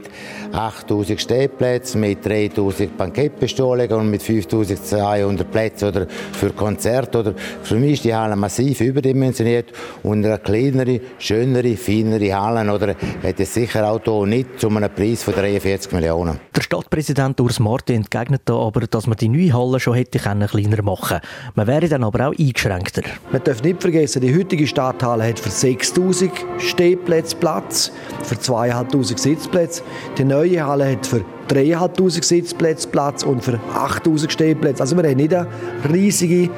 8000 0.51 1.19
Stehplätzen, 1.19 2.01
mit 2.01 2.25
3000 2.25 2.97
Bankettbestuhlungen 2.97 3.91
und 3.91 4.11
mit 4.11 4.21
5200 4.21 5.49
Plätzen 5.49 5.89
oder 5.89 6.07
für 6.33 6.49
Konzerte. 6.51 7.19
Oder 7.19 7.33
für 7.63 7.75
mich 7.75 7.93
ist 7.93 8.03
die 8.05 8.15
Halle 8.15 8.35
massiv 8.35 8.81
überdimensioniert 8.81 9.67
und 10.03 10.25
eine 10.25 10.39
kleinere, 10.39 10.99
schönere, 11.19 11.75
feinere 11.77 12.33
Halle 12.33 12.73
oder 12.73 12.95
hätte 13.21 13.45
sicher 13.45 13.89
auch 13.89 14.01
hier 14.03 14.25
nicht 14.25 14.59
zu 14.59 14.67
einem 14.69 14.89
Preis 14.93 15.23
von 15.23 15.33
43 15.33 15.91
Millionen. 15.93 16.39
Der 16.55 16.61
Stadtpräsident 16.61 17.39
Urs 17.39 17.59
Martin 17.59 17.97
entgegnet 17.97 18.41
da 18.45 18.55
aber, 18.55 18.81
dass 18.81 19.07
man 19.07 19.17
die 19.17 19.29
neue 19.29 19.53
Halle 19.53 19.79
schon 19.79 19.95
hätte 19.95 20.19
kleiner 20.19 20.49
machen 20.81 21.07
können. 21.07 21.21
Man 21.55 21.67
wäre 21.67 21.87
dann 21.87 22.03
aber 22.03 22.27
auch 22.29 22.33
eingeschränkter. 22.37 23.03
Man 23.31 23.43
darf 23.43 23.63
nicht 23.63 23.81
vergessen, 23.81 24.21
die 24.21 24.35
heutige 24.35 24.67
Stadthalle 24.67 25.27
hat 25.27 25.39
für 25.39 25.49
6000 25.49 26.31
Stehplätze 26.57 26.86
Stehplätze 26.87 27.35
Platz 27.35 27.91
für 28.23 28.35
2'500 28.35 29.17
Sitzplätze. 29.17 29.83
Die 30.17 30.23
neue 30.23 30.65
Halle 30.65 30.93
hat 30.93 31.05
für 31.05 31.21
3'500 31.49 32.23
Sitzplätze 32.23 32.87
Platz 32.87 33.23
und 33.23 33.43
für 33.43 33.59
8'000 33.75 34.29
Stehplätze. 34.29 34.81
Also 34.81 34.95
wir 34.95 35.03
haben 35.03 35.17
nicht 35.17 35.33
eine 35.33 35.47
riesige 35.91 36.49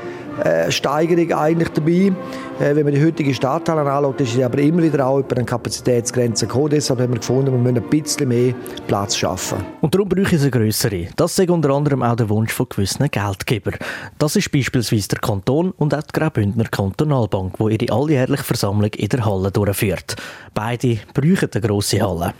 äh, 0.43 0.71
Steigerung 0.71 1.31
eigentlich 1.33 1.69
dabei. 1.69 2.11
Äh, 2.59 2.75
wenn 2.75 2.83
man 2.83 2.93
die 2.93 3.03
heutige 3.03 3.33
Stadthalle 3.33 3.81
anschaut, 3.81 4.21
ist 4.21 4.33
sie 4.33 4.43
aber 4.43 4.59
immer 4.59 4.83
wieder 4.83 5.05
auch 5.05 5.19
über 5.19 5.35
eine 5.35 5.45
Kapazitätsgrenze 5.45 6.47
gekommen. 6.47 6.69
Deshalb 6.69 6.99
haben 6.99 7.13
wir 7.13 7.19
gefunden, 7.19 7.51
wir 7.51 7.59
müssen 7.59 7.77
ein 7.77 7.89
bisschen 7.89 8.27
mehr 8.27 8.53
Platz 8.87 9.15
schaffen. 9.15 9.59
Und 9.81 9.93
darum 9.93 10.09
brauche 10.09 10.35
ich 10.35 10.41
eine 10.41 10.51
grössere. 10.51 11.07
Das 11.15 11.37
ist 11.37 11.49
unter 11.49 11.69
anderem 11.71 12.03
auch 12.03 12.15
der 12.15 12.29
Wunsch 12.29 12.53
von 12.53 12.67
gewissen 12.69 13.09
Geldgebern. 13.09 13.75
Das 14.17 14.35
ist 14.35 14.51
beispielsweise 14.51 15.09
der 15.09 15.19
Kanton 15.19 15.71
und 15.71 15.93
auch 15.93 16.03
die 16.03 16.19
Graubündner 16.19 16.65
Kantonalbank, 16.65 17.57
die 17.57 17.85
ihre 17.85 17.93
alljährliche 17.93 18.43
Versammlung 18.43 18.91
in 18.91 19.09
der 19.09 19.25
Halle 19.25 19.51
durchführt. 19.51 20.15
Beide 20.53 20.99
brauchen 21.13 21.49
eine 21.53 21.61
grosse 21.61 22.01
Halle. 22.01 22.33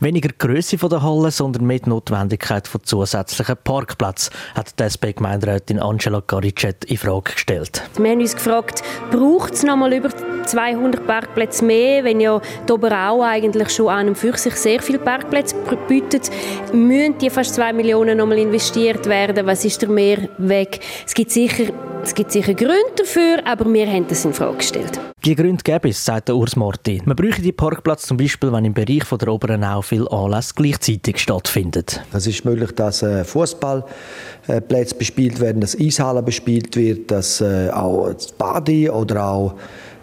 Weniger 0.00 0.30
Grösse 0.36 0.76
der 0.76 1.02
Halle, 1.02 1.30
sondern 1.30 1.68
die 1.68 1.80
Notwendigkeit 1.88 2.68
von 2.68 2.82
zusätzlichen 2.84 3.56
Parkplätzen, 3.62 4.32
hat 4.54 4.78
die 4.78 4.84
SP-Gemeinderätin 4.84 5.78
Angela 5.78 6.22
Garicet 6.26 6.84
in 6.84 6.96
Frage 6.96 7.32
gestellt. 7.32 7.82
Wir 7.96 8.10
haben 8.10 8.20
uns 8.20 8.34
gefragt, 8.34 8.82
braucht 9.10 9.54
es 9.54 9.62
noch 9.62 9.76
mal 9.76 9.92
über 9.92 10.10
200 10.44 11.06
Parkplätze 11.06 11.64
mehr, 11.64 12.04
wenn 12.04 12.20
ja 12.20 12.40
die 12.68 12.72
Oberau 12.72 13.22
eigentlich 13.22 13.70
schon 13.70 13.88
an 13.88 14.08
und 14.08 14.18
für 14.18 14.36
sich 14.36 14.54
sehr 14.56 14.80
viele 14.80 14.98
Parkplätze 14.98 15.56
bietet, 15.88 16.30
müssen 16.72 17.18
die 17.18 17.30
fast 17.30 17.54
2 17.54 17.72
Millionen 17.72 18.18
noch 18.18 18.26
mal 18.26 18.38
investiert 18.38 19.06
werden? 19.06 19.46
Was 19.46 19.64
ist 19.64 19.82
der 19.82 19.88
Mehrweg? 19.88 20.80
Es 21.06 21.14
gibt 21.14 21.30
sicher 21.30 21.72
es 22.02 22.14
gibt 22.14 22.32
sicher 22.32 22.54
Gründe 22.54 22.92
dafür, 22.96 23.46
aber 23.46 23.72
wir 23.72 23.86
haben 23.86 24.06
das 24.08 24.24
in 24.24 24.34
Frage 24.34 24.56
gestellt. 24.56 25.11
Die 25.24 25.36
Gründe 25.36 25.62
gäbe 25.62 25.88
es, 25.88 26.04
sagt 26.04 26.26
der 26.26 26.36
Urs 26.36 26.56
Marti. 26.56 27.00
Man 27.04 27.14
bräuchte 27.14 27.42
die 27.42 27.52
Parkplätze 27.52 28.08
zum 28.08 28.16
Beispiel, 28.16 28.50
wenn 28.50 28.64
im 28.64 28.74
Bereich 28.74 29.04
von 29.04 29.18
der 29.18 29.28
oberen 29.28 29.62
Au 29.62 29.80
viele 29.80 30.10
Anlässe 30.10 30.52
gleichzeitig 30.56 31.18
stattfinden. 31.18 31.84
Es 32.12 32.26
ist 32.26 32.44
möglich, 32.44 32.72
dass 32.72 33.04
äh, 33.04 33.22
Fußballplätze 33.22 34.96
bespielt 34.96 35.38
werden, 35.38 35.60
dass 35.60 35.78
Eishallen 35.78 36.24
bespielt 36.24 36.74
wird, 36.74 37.12
dass 37.12 37.40
äh, 37.40 37.70
auch 37.70 38.12
das 38.12 38.32
Badi 38.32 38.90
oder 38.90 39.24
auch 39.24 39.54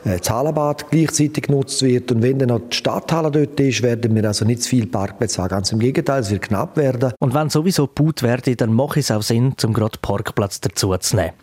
äh, 0.05 0.19
das 0.19 0.29
Hallenbad 0.29 0.89
gleichzeitig 0.89 1.47
genutzt 1.47 1.81
wird. 1.81 2.13
Und 2.13 2.21
wenn 2.21 2.39
dann 2.39 2.47
noch 2.47 2.61
die 2.69 2.77
Stadthalle 2.77 3.29
dort 3.29 3.59
ist, 3.59 3.83
werden 3.83 4.15
wir 4.15 4.23
also 4.23 4.45
nicht 4.45 4.63
zu 4.63 4.69
viel 4.69 4.87
Parkplätze 4.87 5.41
haben. 5.41 5.49
Ganz 5.49 5.73
im 5.73 5.79
Gegenteil, 5.79 6.21
es 6.21 6.31
wird 6.31 6.43
knapp 6.43 6.77
werden. 6.77 7.11
Und 7.19 7.33
wenn 7.33 7.49
sowieso 7.49 7.87
gebaut 7.87 8.23
werde, 8.23 8.55
dann 8.55 8.71
mache 8.71 9.01
es 9.01 9.11
auch 9.11 9.21
Sinn, 9.21 9.53
um 9.65 9.73
gerade 9.73 9.97
Parkplatz 10.01 10.61
dazu 10.61 10.95
zu 10.95 11.15
nehmen. 11.17 11.33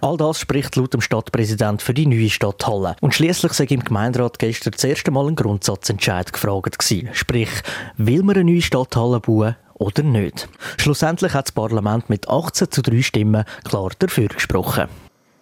All 0.00 0.16
das 0.16 0.40
spricht 0.40 0.76
laut 0.76 0.94
dem 0.94 1.00
Stadtpräsident 1.00 1.82
für 1.82 1.94
die 1.94 2.06
neue 2.06 2.30
Stadthalle. 2.30 2.96
Und 3.00 3.14
schließlich 3.14 3.52
sei 3.52 3.64
im 3.64 3.84
Gemeinderat 3.84 4.38
gestern 4.38 4.72
das 4.72 4.84
erste 4.84 5.10
Mal 5.10 5.28
ein 5.28 5.36
Grundsatzentscheid 5.36 6.32
gefragt 6.32 6.78
gewesen. 6.78 7.10
Sprich, 7.12 7.50
will 7.96 8.22
man 8.22 8.36
eine 8.36 8.50
neue 8.50 8.62
Stadthalle 8.62 9.20
bauen 9.20 9.56
oder 9.74 10.02
nicht? 10.02 10.48
Schlussendlich 10.78 11.34
hat 11.34 11.46
das 11.46 11.52
Parlament 11.52 12.10
mit 12.10 12.28
18 12.28 12.70
zu 12.70 12.82
3 12.82 13.02
Stimmen 13.02 13.44
klar 13.64 13.90
dafür 13.98 14.28
gesprochen. 14.28 14.88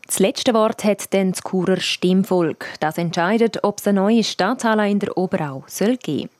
Das 0.06 0.20
letzte 0.20 0.54
Wort 0.54 0.84
hat 0.84 1.12
dann 1.12 1.32
das 1.32 1.42
Churer 1.42 1.80
Stimmvolk. 1.80 2.66
Das 2.78 2.96
entscheidet, 2.96 3.64
ob 3.64 3.80
es 3.80 3.88
eine 3.88 4.00
neue 4.00 4.22
Stadthalle 4.22 4.88
in 4.88 5.00
der 5.00 5.18
Oberau 5.18 5.64
soll 5.66 5.96
geben 5.96 6.30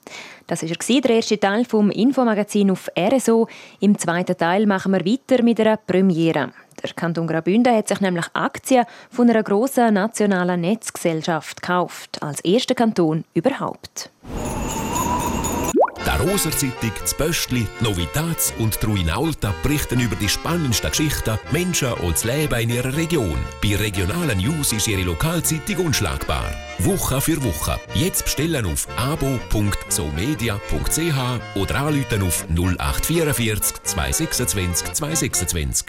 Das 0.46 0.62
war 0.62 1.00
der 1.00 1.10
erste 1.10 1.40
Teil 1.40 1.64
vom 1.64 1.90
Infomagazin 1.90 2.70
auf 2.70 2.88
RSO. 2.96 3.48
Im 3.80 3.98
zweiten 3.98 4.36
Teil 4.36 4.66
machen 4.66 4.92
wir 4.92 5.04
weiter 5.04 5.42
mit 5.42 5.58
einer 5.58 5.78
Premiere. 5.78 6.52
Der 6.80 6.92
Kanton 6.94 7.26
Graubünden 7.26 7.74
hat 7.74 7.88
sich 7.88 8.00
nämlich 8.00 8.26
Aktien 8.34 8.84
von 9.10 9.28
einer 9.28 9.42
grossen 9.42 9.94
nationalen 9.94 10.60
Netzgesellschaft 10.60 11.60
gekauft, 11.60 12.22
als 12.22 12.40
erster 12.42 12.76
Kanton 12.76 13.24
überhaupt. 13.34 14.10
Der 16.06 16.18
Roser 16.20 16.52
Zeitung, 16.52 16.92
das 17.00 17.14
Böstli, 17.14 17.66
Novitats 17.80 18.54
und 18.58 18.80
Truinalta 18.80 19.52
berichten 19.64 19.98
über 19.98 20.14
die 20.14 20.28
spannendsten 20.28 20.90
Geschichten, 20.90 21.36
Menschen 21.50 21.92
und 21.94 22.12
das 22.12 22.22
Leben 22.22 22.60
in 22.60 22.70
ihrer 22.70 22.96
Region. 22.96 23.36
Bei 23.60 23.74
regionalen 23.74 24.38
News 24.38 24.72
ist 24.72 24.86
ihre 24.86 25.02
Lokalzeitung 25.02 25.86
unschlagbar. 25.86 26.48
Woche 26.78 27.20
für 27.20 27.42
Woche. 27.42 27.80
Jetzt 27.94 28.22
bestellen 28.22 28.66
auf 28.66 28.86
abo.somedia.ch 28.96 31.56
oder 31.56 31.74
anrufen 31.74 32.22
auf 32.22 32.46
0844 32.50 33.82
226 33.82 34.92
226. 34.92 35.86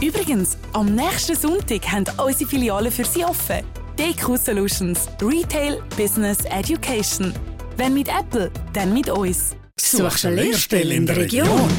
Übrigens, 0.00 0.56
am 0.72 0.94
nächsten 0.94 1.36
Sonntag 1.36 1.86
haben 1.86 2.06
unsere 2.16 2.48
Filialen 2.48 2.90
für 2.90 3.04
Sie 3.04 3.26
offen. 3.26 3.62
DQ 3.98 4.36
Solutions. 4.36 5.08
Retail, 5.22 5.82
Business, 5.96 6.38
Education. 6.50 7.32
Wenn 7.76 7.94
mit 7.94 8.08
Apple, 8.08 8.50
dann 8.72 8.92
mit 8.92 9.08
uns. 9.08 9.56
Suchst 9.78 10.24
du 10.24 10.28
eine 10.28 10.42
Lehrstelle 10.42 10.94
in 10.94 11.06
der 11.06 11.16
Region? 11.16 11.70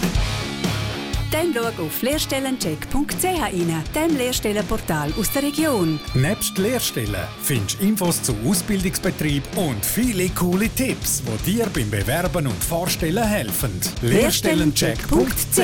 Dann 1.32 1.54
schau 1.54 1.84
auf 1.84 2.02
lehrstellencheck.ch 2.02 3.26
rein, 3.26 3.84
dem 3.94 4.18
Lehrstellenportal 4.18 5.12
aus 5.20 5.30
der 5.32 5.44
Region. 5.44 6.00
Nebst 6.14 6.58
Lehrstellen 6.58 7.28
findest 7.44 7.82
du 7.82 7.86
Infos 7.86 8.24
zu 8.24 8.34
Ausbildungsbetrieb 8.46 9.44
und 9.58 9.86
viele 9.86 10.30
coole 10.30 10.70
Tipps, 10.70 11.22
die 11.46 11.56
dir 11.56 11.68
beim 11.68 11.90
Bewerben 11.92 12.48
und 12.48 12.64
Vorstellen 12.64 13.24
helfen. 13.24 13.72
Lehrstellencheck.ch 14.02 15.56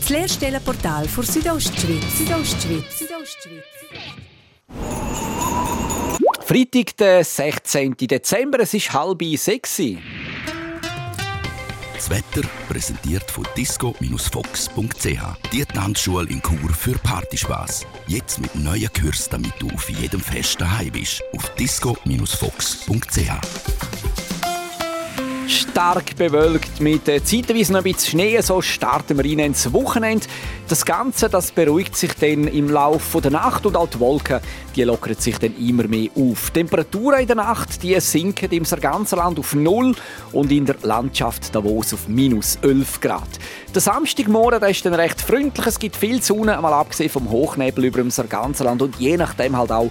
Das 0.00 0.08
Lehrstellenportal 0.08 1.06
für 1.06 1.22
Südostschweiz. 1.22 2.18
Südostschweiz. 2.18 2.98
Südostschweiz. 2.98 4.23
Freitag, 6.46 6.94
der 6.98 7.24
16. 7.24 7.96
Dezember, 7.96 8.60
es 8.60 8.74
ist 8.74 8.92
halb 8.92 9.22
sechs. 9.36 9.80
Das 11.94 12.10
Wetter 12.10 12.46
präsentiert 12.68 13.30
von 13.30 13.46
disco-fox.ch. 13.56 15.52
Die 15.52 15.64
Tanzschule 15.64 16.28
in 16.28 16.42
Chur 16.42 16.70
für 16.70 16.98
Partyspaß. 16.98 17.86
Jetzt 18.08 18.40
mit 18.40 18.54
neuen 18.56 18.92
Kürzen, 18.92 19.30
damit 19.30 19.54
du 19.58 19.70
auf 19.70 19.88
jedem 19.88 20.20
Fest 20.20 20.60
daheim 20.60 20.92
bist. 20.92 21.22
Auf 21.32 21.48
disco-fox.ch. 21.54 24.23
Stark 25.48 26.16
bewölkt 26.16 26.80
mit 26.80 27.08
äh, 27.08 27.22
zeitweise 27.22 27.72
noch 27.72 27.80
ein 27.80 27.84
bisschen 27.84 28.10
Schnee, 28.12 28.40
so 28.40 28.62
starten 28.62 29.16
wir 29.16 29.24
rein 29.24 29.38
ins 29.40 29.72
Wochenende. 29.72 30.26
Das 30.68 30.84
Ganze 30.84 31.28
das 31.28 31.50
beruhigt 31.50 31.96
sich 31.96 32.12
dann 32.14 32.48
im 32.48 32.70
Laufe 32.70 33.20
der 33.20 33.30
Nacht 33.30 33.66
und 33.66 33.76
auch 33.76 33.88
die 33.88 34.00
Wolken 34.00 34.40
die 34.74 34.82
lockern 34.84 35.14
sich 35.16 35.38
dann 35.38 35.56
immer 35.56 35.86
mehr 35.86 36.08
auf. 36.14 36.50
Die 36.50 36.60
Temperaturen 36.60 37.20
in 37.20 37.26
der 37.26 37.36
Nacht 37.36 37.82
die 37.82 37.98
sinken 38.00 38.50
im 38.50 38.64
ganzen 38.64 39.18
Land 39.18 39.38
auf 39.38 39.54
null 39.54 39.94
und 40.32 40.50
in 40.50 40.64
der 40.64 40.76
Landschaft 40.82 41.54
Davos 41.54 41.92
auf 41.92 42.08
minus 42.08 42.56
11 42.62 43.00
Grad. 43.00 43.28
Der 43.74 43.82
Samstagmorgen 43.82 44.60
der 44.60 44.70
ist 44.70 44.84
dann 44.86 44.94
recht 44.94 45.20
freundlich, 45.20 45.66
es 45.66 45.78
gibt 45.78 45.96
viel 45.96 46.22
Sonne, 46.22 46.58
mal 46.60 46.72
abgesehen 46.72 47.10
vom 47.10 47.30
Hochnebel 47.30 47.84
über 47.84 48.00
dem 48.00 48.10
ganzen 48.28 48.64
Land 48.64 48.80
und 48.80 48.96
je 48.96 49.16
nachdem 49.16 49.56
halt 49.56 49.72
auch 49.72 49.90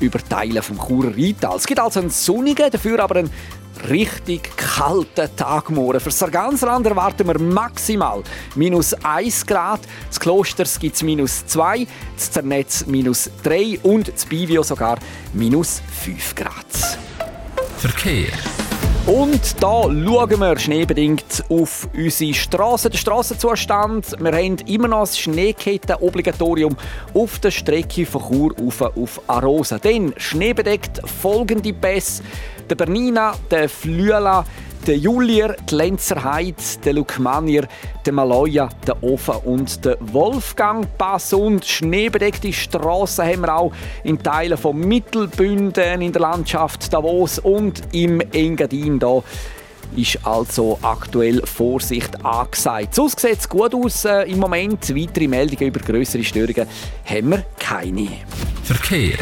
über 0.00 0.18
Teile 0.18 0.62
vom 0.62 0.78
Churer. 0.78 1.12
Es 1.56 1.66
gibt 1.66 1.80
also 1.80 2.00
einen 2.00 2.10
sonnigen, 2.10 2.70
dafür 2.70 3.00
aber 3.00 3.16
einen 3.16 3.30
richtig 3.90 4.56
kalten 4.56 5.28
Tag 5.36 5.70
morgen. 5.70 6.00
Für 6.00 6.10
das 6.10 6.18
Sarganserland 6.18 6.86
erwarten 6.86 7.26
wir 7.26 7.38
maximal 7.38 8.22
minus 8.54 8.94
1 8.94 9.46
Grad. 9.46 9.80
Das 10.08 10.20
Klosters 10.20 10.78
gibt 10.78 10.96
es 10.96 11.02
minus 11.02 11.46
2, 11.46 11.86
das 12.16 12.30
Zernetz 12.30 12.86
minus 12.86 13.30
3 13.42 13.80
und 13.82 14.12
das 14.12 14.26
Bivio 14.26 14.62
sogar 14.62 14.98
minus 15.32 15.82
5 16.04 16.34
Grad. 16.34 16.98
Verkehr. 17.78 18.32
Und 19.06 19.60
da 19.60 19.82
schauen 19.82 20.40
wir 20.40 20.58
schneebedingt 20.60 21.44
auf 21.48 21.88
unsere 21.92 22.34
Straße, 22.34 22.88
den 22.88 22.98
Strassenzustand. 22.98 24.14
Wir 24.20 24.32
haben 24.32 24.58
immer 24.68 24.86
noch 24.86 25.00
das 25.00 25.18
Schneeketten-Obligatorium 25.18 26.76
auf 27.12 27.40
der 27.40 27.50
Strecke 27.50 28.06
von 28.06 28.22
Chur 28.22 28.54
auf, 28.64 28.80
auf 28.80 29.20
Arosa. 29.26 29.80
Dann 29.80 30.14
schneebedeckt 30.16 31.02
folgende 31.20 31.72
Pässe. 31.72 32.22
Der 32.72 32.86
Bernina, 32.86 33.34
der 33.50 33.68
Flüela, 33.68 34.46
der 34.86 34.96
Julier, 34.96 35.54
die 35.68 35.74
Lenzerheide, 35.74 36.56
der 36.82 36.94
Lukmanier, 36.94 37.68
der 38.06 38.14
Maloja, 38.14 38.70
der 38.86 39.02
Ofen 39.02 39.34
und 39.44 39.84
der 39.84 39.98
Wolfgangpass 40.00 41.34
und 41.34 41.66
schneebedeckte 41.66 42.50
Straßen 42.50 43.26
haben 43.26 43.42
wir 43.42 43.54
auch 43.54 43.72
in 44.04 44.22
Teilen 44.22 44.56
von 44.56 44.78
Mittelbünden 44.78 46.00
in 46.00 46.12
der 46.14 46.22
Landschaft 46.22 46.90
Davos 46.94 47.40
und 47.40 47.82
im 47.92 48.22
Engadin 48.32 48.98
da 48.98 49.22
ist 49.94 50.20
also 50.22 50.78
aktuell 50.80 51.44
Vorsicht 51.44 52.24
angesagt. 52.24 52.94
Sonst 52.94 53.20
sieht 53.20 53.38
es 53.38 53.46
gut 53.50 53.74
aus 53.74 54.06
äh, 54.06 54.22
im 54.22 54.38
Moment. 54.38 54.96
Weitere 54.96 55.28
Meldungen 55.28 55.66
über 55.66 55.80
größere 55.80 56.24
Störungen 56.24 56.66
haben 57.04 57.28
wir 57.28 57.44
keine. 57.58 58.08
Verkehr. 58.64 59.18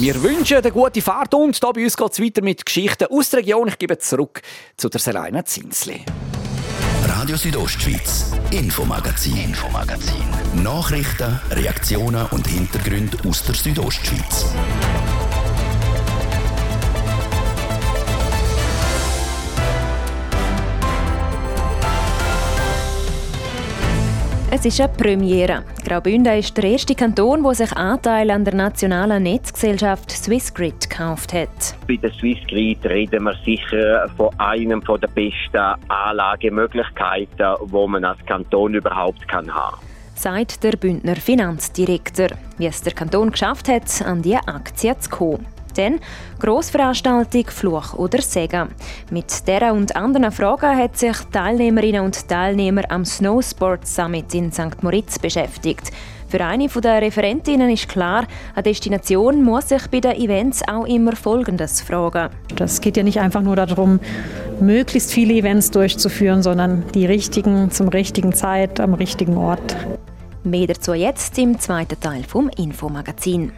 Wir 0.00 0.22
wünschen 0.22 0.58
eine 0.58 0.70
gute 0.70 1.02
Fahrt 1.02 1.34
und 1.34 1.58
hier 1.58 1.72
bei 1.72 1.82
uns 1.82 1.96
geht 1.96 2.12
es 2.12 2.22
weiter 2.22 2.40
mit 2.40 2.64
Geschichten 2.64 3.08
aus 3.10 3.30
der 3.30 3.40
Region. 3.40 3.66
Ich 3.66 3.78
gebe 3.78 3.98
zurück 3.98 4.42
zu 4.76 4.88
der 4.88 5.00
Selina 5.00 5.44
Zinsli. 5.44 6.04
Radio 7.08 7.36
Südostschweiz, 7.36 8.30
Infomagazin, 8.52 9.36
Infomagazin. 9.36 10.22
Nachrichten, 10.62 11.40
Reaktionen 11.50 12.26
und 12.26 12.46
Hintergründe 12.46 13.18
aus 13.28 13.42
der 13.42 13.56
Südostschweiz. 13.56 14.46
Es 24.50 24.64
ist 24.64 24.80
eine 24.80 24.88
Premiere. 24.88 25.62
Graubünden 25.86 26.38
ist 26.38 26.56
der 26.56 26.64
erste 26.64 26.94
Kanton, 26.94 27.42
der 27.42 27.54
sich 27.54 27.70
Anteil 27.74 28.30
an 28.30 28.46
der 28.46 28.54
nationalen 28.54 29.22
Netzgesellschaft 29.22 30.10
Swissgrid 30.10 30.88
gekauft 30.88 31.34
hat. 31.34 31.76
Bei 31.86 31.96
der 31.96 32.10
Swissgrid 32.12 32.82
reden 32.86 33.24
wir 33.24 33.34
sicher 33.44 34.08
von 34.16 34.30
einem 34.40 34.80
der 34.80 35.08
besten 35.08 35.82
Anlagemöglichkeiten, 35.88 37.56
wo 37.66 37.86
man 37.86 38.06
als 38.06 38.24
Kanton 38.24 38.74
überhaupt 38.74 39.28
kann 39.28 39.54
haben 39.54 39.76
sagt 40.14 40.64
der 40.64 40.72
Bündner 40.72 41.14
Finanzdirektor, 41.14 42.30
wie 42.56 42.66
es 42.66 42.82
der 42.82 42.92
Kanton 42.92 43.30
geschafft 43.30 43.68
hat, 43.68 44.02
an 44.04 44.20
die 44.20 44.34
Aktie 44.34 44.98
zu 44.98 45.10
kommen. 45.10 45.46
Dann 45.78 46.00
Grossveranstaltung 46.40 47.46
Fluch 47.46 47.94
oder 47.94 48.20
Segen. 48.20 48.68
Mit 49.10 49.46
dieser 49.46 49.72
und 49.72 49.94
anderen 49.94 50.32
Fragen 50.32 50.76
hat 50.76 50.98
sich 50.98 51.16
Teilnehmerinnen 51.32 52.04
und 52.04 52.28
Teilnehmer 52.28 52.82
am 52.88 53.04
Snowsport 53.04 53.86
Summit 53.86 54.34
in 54.34 54.50
St. 54.50 54.82
Moritz 54.82 55.20
beschäftigt. 55.20 55.92
Für 56.28 56.44
eine 56.44 56.68
der 56.68 57.00
Referentinnen 57.00 57.70
ist 57.70 57.88
klar, 57.88 58.26
eine 58.54 58.62
Destination 58.64 59.42
muss 59.42 59.68
sich 59.68 59.86
bei 59.86 60.00
den 60.00 60.16
Events 60.16 60.62
auch 60.68 60.84
immer 60.84 61.14
Folgendes 61.14 61.80
fragen. 61.80 62.28
Das 62.56 62.80
geht 62.80 62.96
ja 62.96 63.02
nicht 63.02 63.20
einfach 63.20 63.40
nur 63.40 63.56
darum, 63.56 64.00
möglichst 64.60 65.12
viele 65.12 65.34
Events 65.34 65.70
durchzuführen, 65.70 66.42
sondern 66.42 66.84
die 66.92 67.06
richtigen 67.06 67.70
zum 67.70 67.88
richtigen 67.88 68.34
Zeit 68.34 68.80
am 68.80 68.94
richtigen 68.94 69.36
Ort. 69.36 69.76
Mehr 70.44 70.66
dazu 70.66 70.92
jetzt 70.92 71.38
im 71.38 71.58
zweiten 71.58 71.98
Teil 72.00 72.24
vom 72.24 72.50
Infomagazin. 72.56 73.52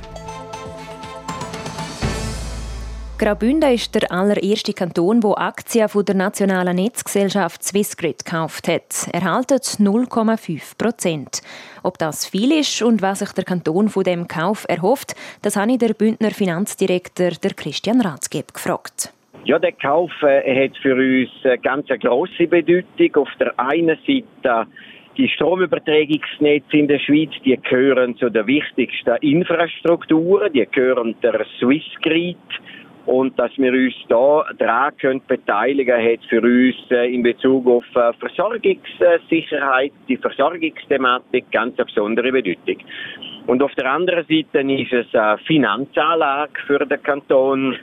Graubünden 3.21 3.75
ist 3.75 3.95
der 3.95 4.11
allererste 4.11 4.73
Kanton, 4.73 5.21
der 5.21 5.39
Aktien 5.39 5.91
von 5.91 6.07
der 6.07 6.15
nationalen 6.15 6.77
Netzgesellschaft 6.77 7.63
Swissgrid 7.63 8.25
gekauft 8.25 8.67
hat. 8.67 9.11
Er 9.13 9.25
haltet 9.31 9.77
0,5 9.79 10.79
Prozent. 10.79 11.43
Ob 11.83 11.99
das 11.99 12.27
viel 12.27 12.51
ist 12.51 12.81
und 12.81 13.03
was 13.03 13.19
sich 13.19 13.33
der 13.33 13.45
Kanton 13.45 13.91
von 13.91 14.05
dem 14.05 14.27
Kauf 14.27 14.65
erhofft, 14.71 15.17
das 15.43 15.57
habe 15.57 15.73
ich 15.73 15.77
der 15.77 15.93
Bündner 15.93 16.31
Finanzdirektor 16.31 17.33
der 17.43 17.51
Christian 17.51 18.01
Ratsgeb 18.01 18.55
gefragt. 18.55 19.13
Ja, 19.45 19.59
der 19.59 19.73
Kauf 19.73 20.11
äh, 20.23 20.65
hat 20.65 20.79
für 20.79 20.95
uns 20.95 21.29
eine 21.45 21.59
ganz 21.59 21.89
grosse 21.89 22.47
Bedeutung. 22.47 23.17
Auf 23.17 23.29
der 23.39 23.53
einen 23.61 23.99
Seite 24.07 24.67
die 25.19 25.29
Stromübertragungsnetze 25.29 26.75
in 26.75 26.89
der 26.89 26.99
Schweiz, 26.99 27.33
die 27.45 27.59
gehören 27.69 28.17
zu 28.17 28.31
den 28.31 28.47
wichtigsten 28.47 29.17
Infrastrukturen, 29.21 30.51
die 30.55 30.67
gehören 30.73 31.15
der 31.23 31.45
Swissgrid 31.59 32.39
und 33.11 33.37
dass 33.41 33.51
wir 33.57 33.73
uns 33.73 33.95
da 34.09 34.45
daran 34.57 34.97
können 34.99 35.21
beteiligen 35.27 36.01
hat 36.01 36.21
für 36.29 36.41
uns 36.41 36.77
äh, 36.93 37.13
in 37.13 37.25
Bezug 37.25 37.67
auf 37.67 37.85
äh, 37.97 38.13
Versorgungssicherheit, 38.21 39.93
die 40.09 40.17
Versorgungsthematik 40.17 41.51
ganz 41.51 41.77
eine 41.77 41.87
besondere 41.87 42.31
Bedeutung. 42.31 42.77
Und 43.49 43.65
auf 43.65 43.75
der 43.75 43.91
anderen 43.91 44.25
Seite 44.29 44.61
ist 44.61 44.93
es 44.93 45.13
eine 45.13 45.39
Finanzanlage 45.39 46.53
für 46.69 46.79
den 46.87 47.03
Kanton 47.03 47.75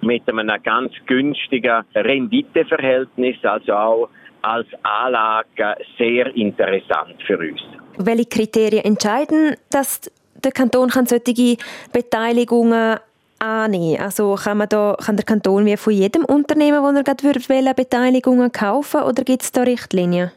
mit 0.00 0.26
einem 0.30 0.50
ganz 0.62 0.92
günstigen 1.06 1.84
Renditeverhältnis, 1.94 3.36
also 3.42 3.72
auch 3.74 4.08
als 4.40 4.66
Anlage 4.82 5.76
sehr 5.98 6.34
interessant 6.34 7.16
für 7.26 7.36
uns. 7.38 7.60
Welche 7.98 8.24
Kriterien 8.24 8.84
entscheiden, 8.84 9.56
dass 9.70 10.10
der 10.42 10.52
Kanton 10.52 10.88
solche 10.88 11.56
Beteiligungen 11.92 12.98
annehmen? 13.44 14.00
Also 14.00 14.34
kann, 14.34 14.58
man 14.58 14.68
da, 14.68 14.96
kann 15.04 15.16
der 15.16 15.24
Kanton 15.24 15.66
wie 15.66 15.76
von 15.76 15.92
jedem 15.92 16.24
Unternehmen, 16.24 16.82
wo 16.82 16.88
er 16.88 17.02
gerade 17.02 17.74
Beteiligungen 17.74 18.52
kaufen 18.52 19.02
oder 19.02 19.24
gibt 19.24 19.42
es 19.42 19.52
da 19.52 19.62
Richtlinien? 19.62 20.30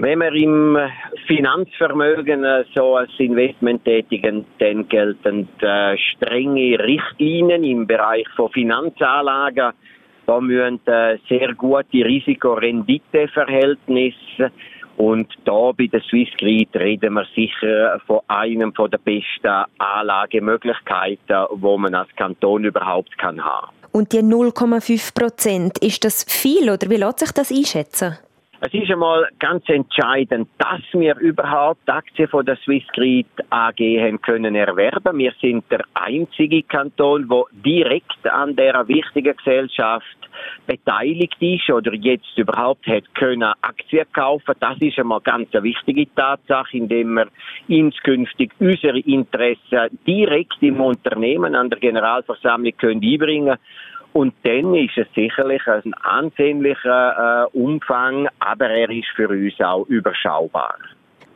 Wenn 0.00 0.20
wir 0.20 0.32
im 0.32 0.78
Finanzvermögen 1.26 2.44
äh, 2.44 2.62
so 2.74 2.96
als 2.96 3.10
Investment 3.18 3.84
tätigen, 3.84 4.46
dann 4.60 4.88
gelten 4.88 5.48
äh, 5.60 5.98
strenge 5.98 6.78
Richtlinien 6.78 7.64
im 7.64 7.84
Bereich 7.84 8.28
von 8.36 8.48
Finanzanlagen. 8.50 9.72
Da 10.26 10.40
müssen 10.40 10.78
äh, 10.86 11.18
sehr 11.28 11.52
gute 11.54 12.04
Risiko-Rendite-Verhältnisse 12.04 14.52
und 14.98 15.32
da 15.44 15.70
bei 15.72 15.86
der 15.86 16.02
Swissgrid 16.02 16.74
reden 16.74 17.14
wir 17.14 17.24
sicher 17.34 18.00
von 18.06 18.20
einem 18.26 18.72
der 18.74 18.98
besten 18.98 19.64
Anlagemöglichkeiten, 19.78 21.46
wo 21.52 21.78
man 21.78 21.94
als 21.94 22.08
Kanton 22.16 22.64
überhaupt 22.64 23.16
kann 23.16 23.42
haben. 23.42 23.68
Und 23.92 24.12
die 24.12 24.18
0,5 24.18 25.14
Prozent, 25.14 25.78
ist 25.78 26.04
das 26.04 26.24
viel 26.24 26.68
oder 26.68 26.90
wie 26.90 26.96
lässt 26.96 27.20
sich 27.20 27.30
das 27.30 27.50
einschätzen? 27.50 28.18
Es 28.60 28.74
ist 28.74 28.90
einmal 28.90 29.28
ganz 29.38 29.68
entscheidend, 29.68 30.48
dass 30.58 30.80
wir 30.92 31.16
überhaupt 31.18 31.88
Aktien 31.88 32.26
von 32.26 32.44
der 32.44 32.56
Swissgrid 32.56 33.28
AG 33.50 33.78
haben 33.78 34.20
können 34.20 34.56
erwerben. 34.56 35.16
Wir 35.16 35.32
sind 35.40 35.70
der 35.70 35.84
einzige 35.94 36.64
Kanton, 36.64 37.28
der 37.28 37.44
direkt 37.52 38.26
an 38.28 38.56
der 38.56 38.88
wichtigen 38.88 39.36
Gesellschaft 39.36 40.18
beteiligt 40.66 41.36
ist 41.38 41.70
oder 41.70 41.94
jetzt 41.94 42.36
überhaupt 42.36 42.84
hat 42.88 43.14
können 43.14 43.52
Aktien 43.62 44.06
kaufen. 44.12 44.54
Das 44.58 44.76
ist 44.80 44.98
einmal 44.98 45.20
ganz 45.20 45.54
eine 45.54 45.62
wichtige 45.62 46.12
Tatsache, 46.16 46.78
indem 46.78 47.14
wir 47.14 47.28
inskünftig 47.68 48.50
unsere 48.58 48.98
Interessen 48.98 50.00
direkt 50.04 50.60
im 50.62 50.80
Unternehmen 50.80 51.54
an 51.54 51.70
der 51.70 51.78
Generalversammlung 51.78 52.76
können 52.76 53.04
einbringen 53.04 53.56
und 54.18 54.34
dann 54.42 54.74
ist 54.74 54.98
es 54.98 55.06
sicherlich 55.14 55.64
ein 55.68 55.94
ansehnlicher 55.94 57.46
äh, 57.54 57.56
Umfang, 57.56 58.26
aber 58.40 58.68
er 58.68 58.90
ist 58.90 59.06
für 59.14 59.28
uns 59.28 59.54
auch 59.60 59.86
überschaubar. 59.86 60.74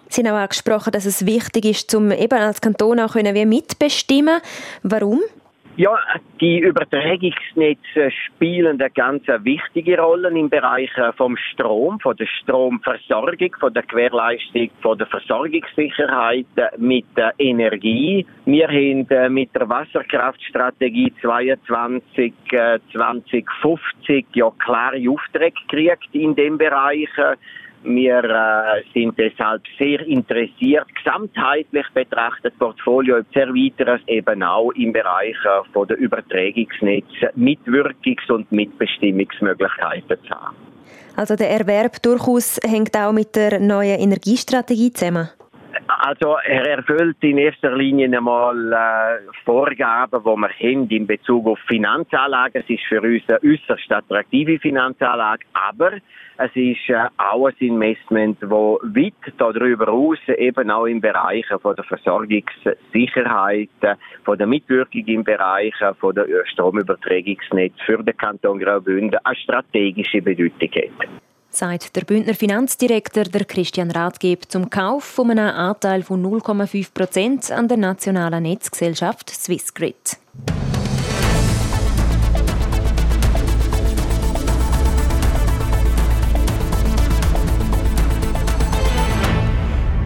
Sie 0.09 0.23
haben 0.23 0.35
auch 0.35 0.41
angesprochen, 0.41 0.91
dass 0.91 1.07
es 1.07 1.25
wichtig 1.25 1.65
ist, 1.65 1.95
um 1.95 2.11
eben 2.11 2.39
als 2.41 2.61
Kanton 2.61 2.99
auch 2.99 3.13
können 3.13 3.37
wir 3.37 3.47
mitbestimmen. 3.47 4.41
Warum? 4.83 5.21
Ja, 5.77 5.99
die 6.39 6.59
Übertragungsnetze 6.59 8.11
spielen 8.27 8.79
eine 8.79 8.91
ganz 8.91 9.23
wichtige 9.43 9.99
Rolle 9.99 10.29
im 10.29 10.51
Bereich 10.51 10.91
äh, 10.99 11.13
vom 11.15 11.35
Strom, 11.39 11.99
von 11.99 12.15
der 12.15 12.27
Stromversorgung, 12.27 13.57
von 13.59 13.73
der 13.73 13.83
Gewährleistung, 13.85 14.69
von 14.83 14.99
der 14.99 15.07
Versorgungssicherheit 15.07 16.45
äh, 16.57 16.69
mit 16.77 17.07
der 17.17 17.33
Energie. 17.39 18.27
Wir 18.45 18.69
haben 18.69 19.09
äh, 19.09 19.31
mit 19.31 19.55
der 19.55 19.67
Wasserkraftstrategie 19.67 21.11
22 21.23 22.35
2050 22.93 24.27
ja 24.35 24.51
klare 24.59 25.03
Aufträge 25.09 25.57
gekriegt 25.71 26.09
in 26.13 26.35
dem 26.35 26.59
Bereich 26.59 27.09
Wir 27.85 28.23
äh, 28.23 28.83
sind 28.95 29.19
deshalb 29.19 29.63
sehr 29.79 30.01
interessiert, 30.07 30.87
gesamtheitlich 30.95 31.87
betrachtet 31.93 32.57
Portfolio 32.59 33.23
zu 33.33 33.41
erweitern, 33.41 34.01
eben 34.07 34.43
auch 34.43 34.71
im 34.73 34.93
Bereich 34.93 35.37
äh, 35.45 35.73
von 35.73 35.89
der 35.89 35.99
Übertragungsnetze 35.99 37.33
Mitwirkungs- 37.37 38.31
und 38.31 38.51
Mitbestimmungsmöglichkeiten 38.53 40.17
zu 40.25 40.31
haben. 40.31 40.57
Also 41.17 41.37
der 41.37 41.51
Erwerb 41.51 42.01
durchaus 42.03 42.59
hängt 42.65 42.97
auch 42.97 43.13
mit 43.13 43.35
der 43.37 43.59
neuen 43.59 43.99
Energiestrategie 43.99 44.93
zusammen. 44.93 45.29
Also 45.87 46.37
er 46.45 46.67
erfüllt 46.67 47.17
in 47.21 47.39
erster 47.39 47.77
Linie 47.77 48.17
einmal 48.17 48.73
äh, 48.73 49.33
Vorgaben, 49.45 50.21
die 50.23 50.27
wir 50.27 50.49
haben 50.49 50.89
in 50.89 51.07
Bezug 51.07 51.47
auf 51.47 51.59
Finanzanlagen. 51.69 52.63
Es 52.63 52.71
ist 52.71 52.85
für 52.89 53.01
uns 53.01 53.23
eine 53.29 53.43
äußerst 53.43 53.91
attraktive 53.91 54.59
Finanzanlage, 54.59 55.45
aber 55.53 55.93
es 56.39 56.51
ist 56.55 56.89
äh, 56.89 57.09
auch 57.19 57.47
ein 57.47 57.55
Investment, 57.59 58.39
das 58.41 58.51
weit 58.51 59.15
darüber 59.39 59.87
hinaus 59.87 60.19
eben 60.29 60.71
auch 60.71 60.87
im 60.87 61.01
Bereich 61.01 61.47
von 61.61 61.77
der 61.77 61.85
Versorgungssicherheit, 61.85 63.71
von 64.25 64.39
der 64.39 64.47
Mitwirkung 64.47 65.05
im 65.07 65.25
Bereich 65.25 65.75
von 66.01 66.15
der 66.15 66.27
Stromübertragungsnetz 66.47 67.75
für 67.85 68.03
den 68.03 68.17
Kanton 68.17 68.59
Graubünden 68.59 69.19
eine 69.25 69.37
strategische 69.37 70.23
Bedeutung 70.23 70.71
hat 70.71 71.32
sagt 71.57 71.95
der 71.97 72.03
Bündner 72.03 72.35
Finanzdirektor 72.35 73.25
der 73.25 73.45
Christian 73.45 73.91
Rathgeb 73.91 74.51
zum 74.51 74.71
Kauf 74.71 75.05
von 75.05 75.31
einem 75.31 75.49
Anteil 75.49 76.03
von 76.03 76.25
0,5 76.25 76.93
Prozent 76.93 77.51
an 77.51 77.69
der 77.69 77.77
nationalen 77.79 78.43
Netzgesellschaft 78.43 79.31
Swissgrid. 79.31 80.19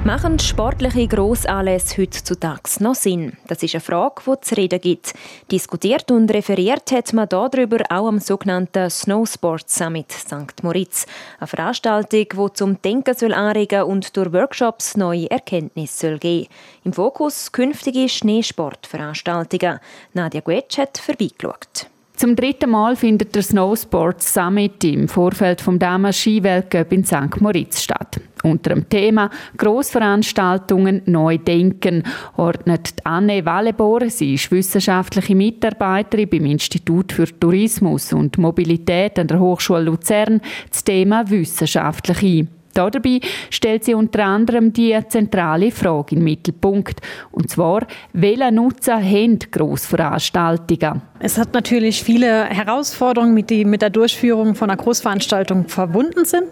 Machen 0.07 0.39
sportliche 0.39 1.09
Grossanlässe 1.09 2.01
heutzutage 2.01 2.71
noch 2.79 2.95
Sinn? 2.95 3.37
Das 3.49 3.65
ist 3.65 3.75
eine 3.75 3.81
Frage, 3.81 4.23
die 4.25 4.41
zu 4.41 4.55
reden 4.55 4.81
gibt. 4.81 5.15
Diskutiert 5.51 6.13
und 6.13 6.33
referiert 6.33 6.93
hat 6.93 7.13
man 7.13 7.29
darüber 7.29 7.79
auch 7.89 8.07
am 8.07 8.21
sogenannten 8.21 8.89
Snowsport 8.89 9.69
Summit 9.69 10.13
St. 10.13 10.63
Moritz. 10.63 11.07
Eine 11.41 11.49
Veranstaltung, 11.49 12.25
die 12.33 12.53
zum 12.53 12.81
Denken 12.83 13.17
soll 13.17 13.35
anregen 13.35 13.83
und 13.83 14.17
durch 14.17 14.33
Workshops 14.33 14.97
neue 14.97 15.29
Erkenntnisse 15.29 16.07
soll 16.07 16.19
geben. 16.21 16.47
Im 16.85 16.93
Fokus 16.93 17.51
künftige 17.51 18.09
Schneesportveranstaltungen. 18.09 19.81
Nadia 20.15 20.41
Guetsch 20.41 20.79
hat 20.79 20.99
vorbeigeschaut. 20.99 21.89
Zum 22.17 22.35
dritten 22.35 22.71
Mal 22.71 22.97
findet 22.97 23.35
der 23.35 23.43
Snowsports 23.43 24.33
Summit 24.33 24.83
im 24.85 25.07
Vorfeld 25.07 25.61
vom 25.61 25.79
Damen 25.79 26.15
Skiweltcup 26.15 26.91
in 26.91 27.05
St. 27.05 27.43
Moritz 27.43 27.83
statt. 27.83 28.19
Unter 28.43 28.71
dem 28.71 28.89
Thema 28.89 29.29
Grossveranstaltungen 29.59 31.03
neu 31.05 31.37
denken 31.37 32.05
ordnet 32.39 32.95
Anne 33.05 33.45
Wallebor, 33.45 34.09
sie 34.09 34.33
ist 34.35 34.51
wissenschaftliche 34.51 35.35
Mitarbeiterin 35.35 36.31
beim 36.31 36.47
Institut 36.47 37.13
für 37.13 37.27
Tourismus 37.27 38.15
und 38.15 38.39
Mobilität 38.39 39.19
an 39.19 39.27
der 39.27 39.39
Hochschule 39.39 39.83
Luzern, 39.83 40.41
das 40.71 40.85
Thema 40.85 41.29
wissenschaftlich 41.29 42.23
ein. 42.23 42.56
Dabei 42.77 43.21
stellt 43.51 43.85
sie 43.85 43.95
unter 43.95 44.25
anderem 44.25 44.73
die 44.73 44.97
zentrale 45.09 45.71
Frage 45.71 46.15
in 46.15 46.21
den 46.21 46.25
Mittelpunkt. 46.25 47.01
Und 47.33 47.51
zwar, 47.51 47.87
welchen 48.13 48.55
Nutzen 48.55 48.95
haben 48.95 49.39
Grossveranstaltungen? 49.51 51.03
Es 51.19 51.39
hat 51.39 51.55
natürlich 51.55 52.03
viele 52.03 52.45
Herausforderungen, 52.45 53.47
die 53.47 53.65
mit 53.65 53.81
der 53.81 53.89
Durchführung 53.89 54.55
von 54.55 54.69
einer 54.69 54.77
Großveranstaltung 54.77 55.69
verbunden 55.69 56.27
sind. 56.27 56.45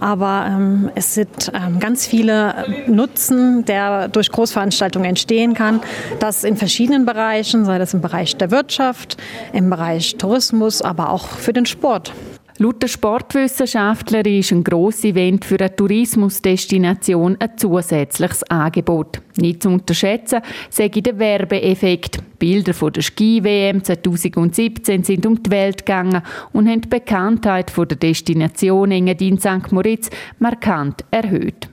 Aber 0.00 0.46
ähm, 0.48 0.90
es 0.96 1.14
sind 1.14 1.52
ähm, 1.54 1.78
ganz 1.78 2.06
viele 2.06 2.54
Nutzen, 2.88 3.64
der 3.64 4.08
durch 4.08 4.32
Großveranstaltungen 4.32 5.08
entstehen 5.08 5.54
kann. 5.54 5.80
Das 6.18 6.42
in 6.42 6.56
verschiedenen 6.56 7.06
Bereichen, 7.06 7.64
sei 7.64 7.78
das 7.78 7.94
im 7.94 8.00
Bereich 8.00 8.36
der 8.36 8.50
Wirtschaft, 8.50 9.16
im 9.52 9.70
Bereich 9.70 10.16
Tourismus, 10.16 10.82
aber 10.82 11.10
auch 11.10 11.28
für 11.28 11.52
den 11.52 11.66
Sport. 11.66 12.12
Laut 12.62 12.82
der 12.82 12.88
Sportwissenschaftler 12.88 14.26
ist 14.26 14.52
ein 14.52 14.62
grosses 14.62 15.04
Event 15.04 15.46
für 15.46 15.58
eine 15.58 15.74
Tourismusdestination 15.74 17.38
ein 17.40 17.56
zusätzliches 17.56 18.42
Angebot. 18.50 19.22
Nicht 19.38 19.62
zu 19.62 19.70
unterschätzen 19.70 20.42
sei 20.68 20.88
der 20.88 21.18
Werbeeffekt. 21.18 22.18
Bilder 22.38 22.74
von 22.74 22.92
der 22.92 23.00
Ski-WM 23.00 23.82
2017 23.82 25.04
sind 25.04 25.24
um 25.24 25.42
die 25.42 25.50
Welt 25.50 25.86
gegangen 25.86 26.20
und 26.52 26.68
haben 26.68 26.82
die 26.82 26.88
Bekanntheit 26.88 27.72
der 27.74 27.96
Destination 27.96 28.90
Engadin 28.90 29.38
St. 29.38 29.72
Moritz 29.72 30.10
markant 30.38 31.06
erhöht. 31.10 31.70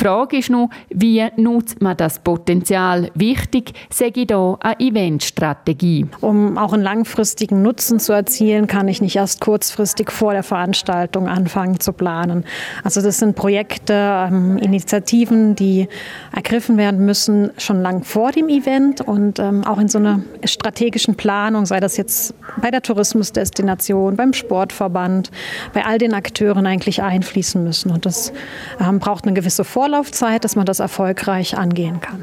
Frage 0.00 0.38
ist 0.38 0.48
nur, 0.48 0.70
wie 0.88 1.22
nutzt 1.36 1.82
man 1.82 1.94
das 1.94 2.20
Potenzial? 2.20 3.10
Wichtig 3.14 3.74
ich 3.90 4.12
hier 4.14 4.56
eine 4.60 4.80
Eventstrategie. 4.80 6.06
Um 6.22 6.56
auch 6.56 6.72
einen 6.72 6.82
langfristigen 6.82 7.60
Nutzen 7.60 8.00
zu 8.00 8.14
erzielen, 8.14 8.66
kann 8.66 8.88
ich 8.88 9.02
nicht 9.02 9.16
erst 9.16 9.42
kurzfristig 9.42 10.10
vor 10.10 10.32
der 10.32 10.42
Veranstaltung 10.42 11.28
anfangen 11.28 11.80
zu 11.80 11.92
planen. 11.92 12.46
Also 12.82 13.02
das 13.02 13.18
sind 13.18 13.36
Projekte, 13.36 13.92
ähm, 13.92 14.56
Initiativen, 14.56 15.54
die 15.54 15.86
ergriffen 16.34 16.78
werden 16.78 17.04
müssen 17.04 17.50
schon 17.58 17.82
lang 17.82 18.02
vor 18.02 18.32
dem 18.32 18.48
Event 18.48 19.02
und 19.02 19.38
ähm, 19.38 19.64
auch 19.64 19.78
in 19.78 19.88
so 19.88 19.98
einer 19.98 20.20
strategischen 20.44 21.14
Planung, 21.14 21.66
sei 21.66 21.78
das 21.78 21.98
jetzt 21.98 22.32
bei 22.62 22.70
der 22.70 22.80
Tourismusdestination, 22.80 24.16
beim 24.16 24.32
Sportverband, 24.32 25.30
bei 25.74 25.84
all 25.84 25.98
den 25.98 26.14
Akteuren 26.14 26.66
eigentlich 26.66 27.02
einfließen 27.02 27.62
müssen. 27.62 27.90
Und 27.90 28.06
das 28.06 28.32
ähm, 28.80 28.98
braucht 28.98 29.26
eine 29.26 29.34
gewisse 29.34 29.62
Vorbereitung 29.62 29.89
Vorlaufzeit, 29.90 30.44
dass 30.44 30.54
man 30.54 30.66
das 30.66 30.78
erfolgreich 30.78 31.58
angehen 31.58 32.00
kann. 32.00 32.22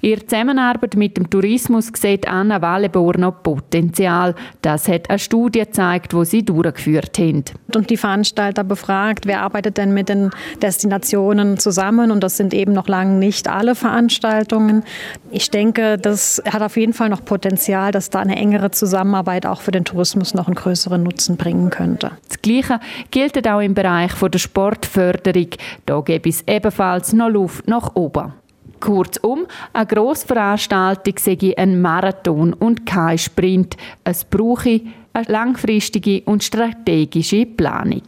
Ihre 0.00 0.24
Zusammenarbeit 0.24 0.96
mit 0.96 1.16
dem 1.16 1.30
Tourismus 1.30 1.90
sieht 1.94 2.28
Anna 2.28 2.60
Wallebor 2.62 3.16
noch 3.18 3.42
Potenzial. 3.42 4.34
Das 4.62 4.88
hat 4.88 5.10
eine 5.10 5.18
Studie 5.18 5.60
gezeigt, 5.60 6.14
wo 6.14 6.24
sie 6.24 6.44
durchgeführt 6.44 7.18
haben. 7.18 7.44
Und 7.74 7.90
die 7.90 7.96
Veranstalter 7.96 8.64
befragt, 8.64 9.26
wer 9.26 9.42
arbeitet 9.42 9.76
denn 9.78 9.94
mit 9.94 10.08
den 10.08 10.30
Destinationen 10.62 11.58
zusammen? 11.58 12.10
Und 12.10 12.22
das 12.22 12.36
sind 12.36 12.54
eben 12.54 12.72
noch 12.72 12.88
lange 12.88 13.18
nicht 13.18 13.48
alle 13.48 13.74
Veranstaltungen. 13.74 14.84
Ich 15.30 15.50
denke, 15.50 15.98
das 15.98 16.42
hat 16.50 16.62
auf 16.62 16.76
jeden 16.76 16.92
Fall 16.92 17.08
noch 17.08 17.24
Potenzial, 17.24 17.92
dass 17.92 18.10
da 18.10 18.20
eine 18.20 18.36
engere 18.36 18.70
Zusammenarbeit 18.70 19.46
auch 19.46 19.60
für 19.60 19.70
den 19.70 19.84
Tourismus 19.84 20.34
noch 20.34 20.46
einen 20.46 20.56
größeren 20.56 21.02
Nutzen 21.02 21.36
bringen 21.36 21.70
könnte. 21.70 22.12
Das 22.28 22.42
Gleiche 22.42 22.80
gilt 23.10 23.46
auch 23.48 23.60
im 23.60 23.74
Bereich 23.74 24.12
der 24.14 24.38
Sportförderung. 24.38 25.50
Da 25.86 26.00
gäbe 26.00 26.28
es 26.28 26.42
ebenfalls 26.46 26.78
ebenfalls 26.78 27.12
noch 27.12 27.28
Luft 27.28 27.68
nach 27.68 27.94
oben. 27.94 28.32
Kurzum, 28.80 29.46
eine 29.72 29.86
Grossveranstaltung 29.86 31.14
sei 31.18 31.54
ein 31.56 31.80
Marathon 31.80 32.52
und 32.52 32.86
kein 32.86 33.18
Sprint. 33.18 33.76
Es 34.04 34.24
brauche 34.24 34.80
eine 35.12 35.24
langfristige 35.28 36.22
und 36.22 36.44
strategische 36.44 37.46
Planung. 37.46 38.02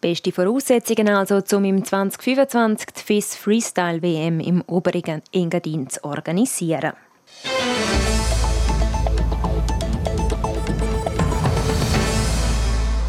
Beste 0.00 0.30
Voraussetzungen 0.30 1.08
also, 1.08 1.40
um 1.56 1.64
im 1.64 1.84
2025 1.84 2.86
die 2.94 3.02
FIS 3.02 3.34
Freestyle 3.34 4.00
WM 4.00 4.38
im 4.38 4.62
Oberen 4.66 5.22
Engadin 5.32 5.88
zu 5.90 6.04
organisieren. 6.04 6.92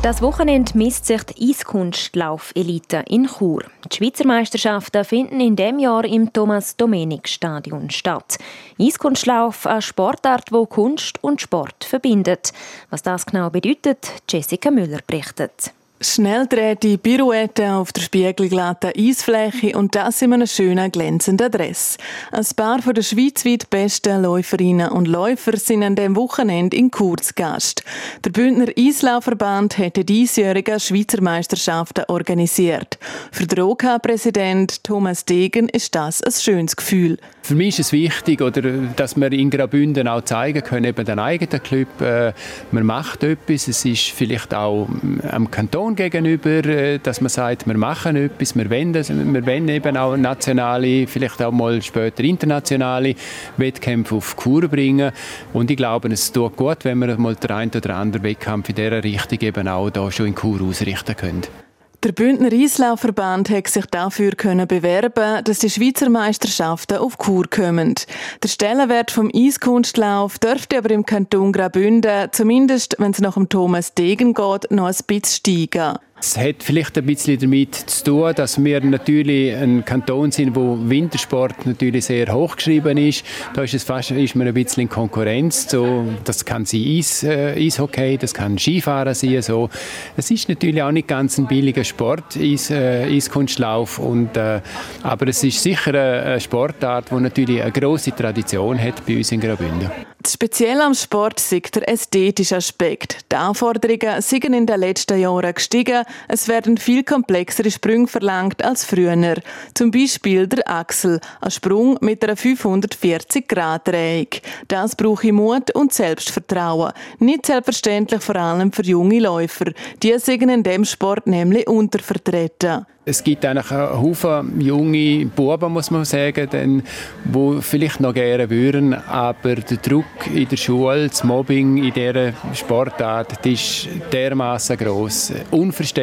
Das 0.02 0.22
Wochenende 0.22 0.78
misst 0.78 1.08
sich 1.08 1.24
die 1.24 1.50
Eiskunstlauf-Elite 1.50 3.04
in 3.10 3.28
Chur. 3.28 3.64
Die 3.92 3.98
Schweizer 3.98 4.26
Meisterschaften 4.26 5.04
finden 5.04 5.42
in 5.42 5.58
dem 5.58 5.78
Jahr 5.78 6.06
im 6.06 6.32
Thomas-Domenik-Stadion 6.32 7.90
statt. 7.90 8.38
Eiskunstlauf, 8.80 9.68
eine 9.68 9.82
Sportart, 9.82 10.54
wo 10.54 10.66
Kunst 10.66 11.22
und 11.22 11.42
Sport 11.42 11.84
verbindet. 11.84 12.54
Was 12.90 13.04
das 13.04 13.26
genau 13.26 13.50
bedeutet, 13.50 14.10
Jessica 14.30 14.72
Müller 14.72 15.00
berichtet. 15.06 15.74
Schnelldrehte 16.02 16.98
Pirouetten 16.98 17.72
auf 17.72 17.92
der 17.92 18.02
spiegelglatten 18.02 18.94
Eisfläche 18.98 19.78
und 19.78 19.96
das 19.96 20.22
in 20.22 20.32
einem 20.32 20.48
schönen, 20.48 20.90
glänzenden 20.94 21.52
Dress. 21.52 21.98
Ein 22.32 22.46
paar 22.56 22.82
von 22.82 22.94
der 22.94 23.02
schweizweit 23.02 23.70
besten 23.70 24.22
Läuferinnen 24.22 24.92
und 24.92 25.10
Läufer 25.10 25.58
sind 25.58 25.84
an 25.84 25.98
diesem 25.98 26.16
Wochenende 26.16 26.78
in 26.78 26.90
Kurz 26.90 27.36
Gast. 27.36 27.84
Der 28.24 28.30
Bündner 28.30 28.72
Eislaufverband 28.78 29.78
hat 29.78 29.98
die 29.98 30.06
diesjährigen 30.06 30.80
Schweizer 30.80 31.22
Meisterschaften 31.22 32.06
organisiert. 32.08 32.98
Für 33.34 33.46
den 33.46 33.60
OK-Präsident 33.60 34.82
Thomas 34.86 35.26
Degen 35.26 35.68
ist 35.68 35.96
das 35.96 36.24
ein 36.24 36.32
schönes 36.32 36.78
Gefühl. 36.78 37.18
Für 37.42 37.56
mich 37.56 37.80
ist 37.80 37.88
es 37.88 37.92
wichtig, 37.94 38.42
oder, 38.42 38.62
dass 38.96 39.16
wir 39.16 39.32
in 39.32 39.50
Graubünden 39.50 40.08
auch 40.08 40.22
zeigen 40.22 40.62
können, 40.64 40.86
eben 40.86 41.04
den 41.04 41.20
eigenen 41.20 41.64
Club, 41.64 42.02
äh, 42.02 42.32
man 42.72 42.86
macht 42.86 43.24
etwas, 43.24 43.68
es 43.68 43.86
ist 43.86 44.12
vielleicht 44.12 44.54
auch 44.54 44.88
am 45.32 45.50
Kanton 45.50 45.96
gegenüber, 45.96 46.64
äh, 46.66 47.00
dass 47.00 47.22
man 47.22 47.30
sagt, 47.30 47.66
wir 47.66 47.78
machen 47.78 48.16
etwas, 48.16 48.56
wir 48.56 48.70
wollen, 48.70 48.94
wir 48.94 49.46
wollen 49.46 49.68
eben 49.68 49.98
auch 49.98 50.16
nationale, 50.16 51.08
vielleicht 51.08 51.42
auch 51.42 51.52
mal 51.52 51.82
später 51.82 52.24
internationale 52.24 53.16
Wettkämpfe 53.58 54.16
auf 54.16 54.36
Kur 54.36 54.68
bringen. 54.68 55.12
Und 55.54 55.72
ich 55.72 55.78
glaube, 55.78 56.10
es 56.10 56.32
tut 56.32 56.56
gut, 56.56 56.84
wenn 56.84 57.00
wir 57.00 57.18
mal 57.18 57.36
den 57.36 57.52
einen 57.52 57.72
oder 57.72 57.96
anderen 57.96 58.24
Wettkampf 58.24 58.70
in 58.70 58.76
dieser 58.76 59.04
Richtung 59.04 59.40
eben 59.42 59.68
auch 59.68 59.90
da 59.90 60.12
schon 60.12 60.28
in 60.28 60.36
Kur 60.36 60.62
ausrichten 60.62 61.16
können. 61.16 61.69
Der 62.02 62.14
Bündner 62.14 62.54
Eislaufverband 62.54 63.50
hat 63.50 63.68
sich 63.68 63.86
dafür 63.88 64.32
können 64.32 64.70
bewerben, 64.70 65.44
dass 65.44 65.60
die 65.60 65.70
Schweizer 65.70 66.10
Meisterschaften 66.10 66.98
auf 66.98 67.18
Kur 67.18 67.44
kommen. 67.50 67.94
Der 68.42 68.48
Stellenwert 68.48 69.12
vom 69.12 69.30
Eiskunstlauf 69.36 70.40
dürfte 70.40 70.78
aber 70.78 70.92
im 70.92 71.06
Kanton 71.06 71.52
Graubünden, 71.52 72.30
zumindest 72.32 72.96
wenn 73.00 73.12
es 73.12 73.20
nach 73.20 73.34
dem 73.34 73.50
Thomas 73.50 73.96
Degen 73.96 74.34
geht, 74.34 74.72
noch 74.72 74.88
ein 74.88 74.96
bisschen 75.08 75.26
steigen. 75.26 75.98
Es 76.22 76.38
hat 76.38 76.64
vielleicht 76.64 76.98
ein 76.98 77.06
bisschen 77.06 77.40
damit 77.40 77.76
zu 77.76 78.04
tun, 78.04 78.34
dass 78.36 78.62
wir 78.62 78.84
natürlich 78.84 79.56
ein 79.56 79.86
Kanton 79.86 80.32
sind, 80.32 80.54
wo 80.54 80.78
Wintersport 80.78 81.66
natürlich 81.66 82.06
sehr 82.06 82.34
hochgeschrieben 82.34 82.98
ist. 82.98 83.26
Da 83.54 83.64
ist, 83.64 83.74
es 83.74 83.84
fast, 83.84 84.12
ist 84.12 84.36
man 84.36 84.48
ein 84.48 84.54
bisschen 84.54 84.84
in 84.84 84.90
Konkurrenz. 84.90 85.70
So, 85.70 86.04
das 86.26 86.44
kann 86.44 86.66
sein 86.66 86.84
Eis, 86.86 87.24
äh, 87.24 87.56
Eishockey, 87.58 88.18
das 88.18 88.34
kann 88.34 88.60
Skifahren 88.60 89.14
sein. 89.14 89.42
So. 89.42 89.70
Es 90.18 90.30
ist 90.30 90.50
natürlich 90.50 90.84
auch 90.84 90.92
nicht 90.92 91.08
ganz 91.08 91.38
ein 91.38 91.48
billiger 91.48 91.86
Sport, 91.86 92.36
Eis, 92.36 92.70
äh, 92.70 93.06
Eiskunstlauf. 93.06 93.98
Und, 93.98 94.36
äh, 94.36 94.60
aber 95.04 95.28
es 95.30 95.42
ist 95.46 95.64
sicher 95.64 95.94
eine 95.94 96.40
Sportart, 96.42 97.12
die 97.12 97.16
natürlich 97.16 97.62
eine 97.62 97.72
grosse 97.72 98.14
Tradition 98.14 98.78
hat 98.78 99.06
bei 99.06 99.18
uns 99.18 99.32
in 99.32 99.40
Graubünden. 99.40 99.90
Speziell 100.28 100.82
am 100.82 100.94
Sport 100.94 101.40
ist 101.40 101.76
der 101.76 101.88
ästhetische 101.88 102.58
Aspekt. 102.58 103.32
Die 103.32 103.38
Anforderungen 103.38 104.22
sind 104.22 104.44
in 104.44 104.66
den 104.66 104.80
letzten 104.80 105.18
Jahren 105.18 105.54
gestiegen. 105.54 106.04
Es 106.28 106.48
werden 106.48 106.78
viel 106.78 107.04
komplexere 107.04 107.72
Sprünge 107.72 108.08
verlangt 108.08 108.64
als 108.64 108.86
früher. 108.86 109.36
Zum 109.74 109.92
Beispiel 109.92 110.48
der 110.48 110.70
Axel, 110.70 111.20
ein 111.42 111.52
Sprung 111.52 111.98
mit 112.02 112.24
einer 112.24 112.36
540-Grad-Drehung. 112.36 114.28
Das 114.68 114.96
brauche 114.96 115.34
Mut 115.34 115.72
und 115.76 115.94
Selbstvertrauen. 115.94 116.94
Nicht 117.20 117.46
selbstverständlich 117.46 118.22
vor 118.22 118.36
allem 118.36 118.72
für 118.72 118.84
junge 118.84 119.20
Läufer. 119.20 119.72
Die 120.02 120.18
sind 120.20 120.50
in 120.50 120.64
dem 120.64 120.86
Sport 120.86 121.28
nämlich 121.28 121.68
untervertreten 121.68 122.86
es 123.10 123.24
gibt 123.24 123.44
eigentlich 123.44 123.72
einen 123.72 124.02
Haufen 124.02 124.62
junge 124.62 125.26
Buben, 125.26 125.74
muss 125.74 125.90
man 125.90 126.06
sagen, 126.06 126.84
die 127.26 127.62
vielleicht 127.62 128.00
noch 128.00 128.14
gerne 128.14 128.48
würden, 128.48 128.94
aber 128.94 129.56
der 129.56 129.78
Druck 129.78 130.06
in 130.32 130.48
der 130.48 130.58
Schule, 130.58 131.08
das 131.08 131.24
Mobbing 131.24 131.78
in 131.78 131.92
dieser 131.92 132.34
Sportart, 132.54 133.44
ist 133.48 133.88
dermaßen 134.14 134.78
groß, 134.78 135.34
unverständlich, 135.50 135.99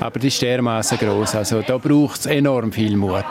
aber 0.00 0.18
das 0.18 0.24
ist 0.24 0.42
dermaßen 0.42 0.98
groß. 0.98 1.34
Also 1.36 1.62
da 1.62 1.78
braucht 1.78 2.20
es 2.20 2.26
enorm 2.26 2.72
viel 2.72 2.96
Mut, 2.96 3.24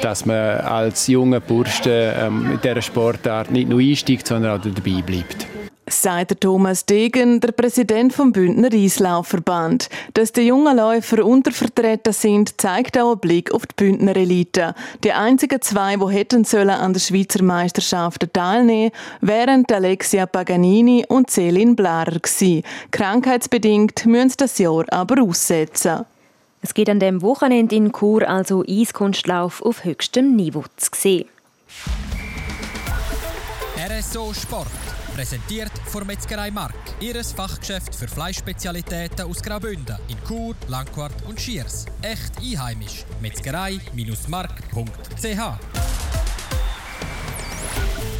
dass 0.00 0.26
man 0.26 0.58
als 0.60 1.06
junger 1.06 1.40
Burschen 1.40 1.92
ähm, 1.92 2.52
in 2.52 2.60
dieser 2.60 2.82
Sportart 2.82 3.50
nicht 3.50 3.68
nur 3.68 3.80
einsteigt, 3.80 4.26
sondern 4.26 4.58
auch 4.58 4.62
dabei 4.62 5.02
bleibt 5.02 5.46
sagt 5.92 6.40
Thomas 6.40 6.86
Degen, 6.86 7.40
der 7.40 7.52
Präsident 7.52 8.12
vom 8.12 8.32
Bündner 8.32 8.72
Eislaufverband. 8.72 9.88
Dass 10.14 10.32
die 10.32 10.42
jungen 10.42 10.76
Läufer 10.76 11.24
untervertreten 11.24 12.12
sind, 12.12 12.60
zeigt 12.60 12.98
auch 12.98 13.12
ein 13.12 13.20
Blick 13.20 13.52
auf 13.52 13.66
die 13.66 13.74
Bündner 13.76 14.16
Elite. 14.16 14.74
Die 15.04 15.12
einzigen 15.12 15.60
zwei, 15.60 15.96
die 15.96 16.06
hätten 16.06 16.44
sollen 16.44 16.70
an 16.70 16.92
der 16.92 17.00
Schweizer 17.00 17.42
Meisterschaft 17.42 18.26
teilnehmen, 18.32 18.92
wären 19.20 19.64
Alexia 19.70 20.26
Paganini 20.26 21.04
und 21.08 21.30
Celine 21.30 21.74
Blarer 21.74 22.18
gewesen. 22.18 22.62
Krankheitsbedingt 22.90 24.06
müssen 24.06 24.30
sie 24.30 24.36
das 24.38 24.58
Jahr 24.58 24.84
aber 24.90 25.22
aussetzen. 25.22 26.04
Es 26.62 26.74
geht 26.74 26.88
an 26.88 27.00
dem 27.00 27.22
Wochenende 27.22 27.74
in 27.74 27.92
Chur 27.92 28.28
also 28.28 28.64
Eiskunstlauf 28.66 29.62
auf 29.62 29.84
höchstem 29.84 30.36
Niveau 30.36 30.64
zu 30.76 30.90
sehen. 30.94 31.28
RSO 33.76 34.32
Sport. 34.32 34.91
Präsentiert 35.14 35.72
von 35.86 36.06
Metzgerei 36.06 36.50
Mark. 36.50 36.74
Ihres 36.98 37.32
Fachgeschäft 37.32 37.94
für 37.94 38.08
Fleischspezialitäten 38.08 39.26
aus 39.26 39.42
Graubünden 39.42 39.98
in 40.08 40.16
Chur, 40.26 40.54
Langquart 40.68 41.12
und 41.28 41.38
Schiers. 41.38 41.84
Echt 42.00 42.38
einheimisch. 42.38 43.04
Metzgerei-mark.ch 43.20 45.42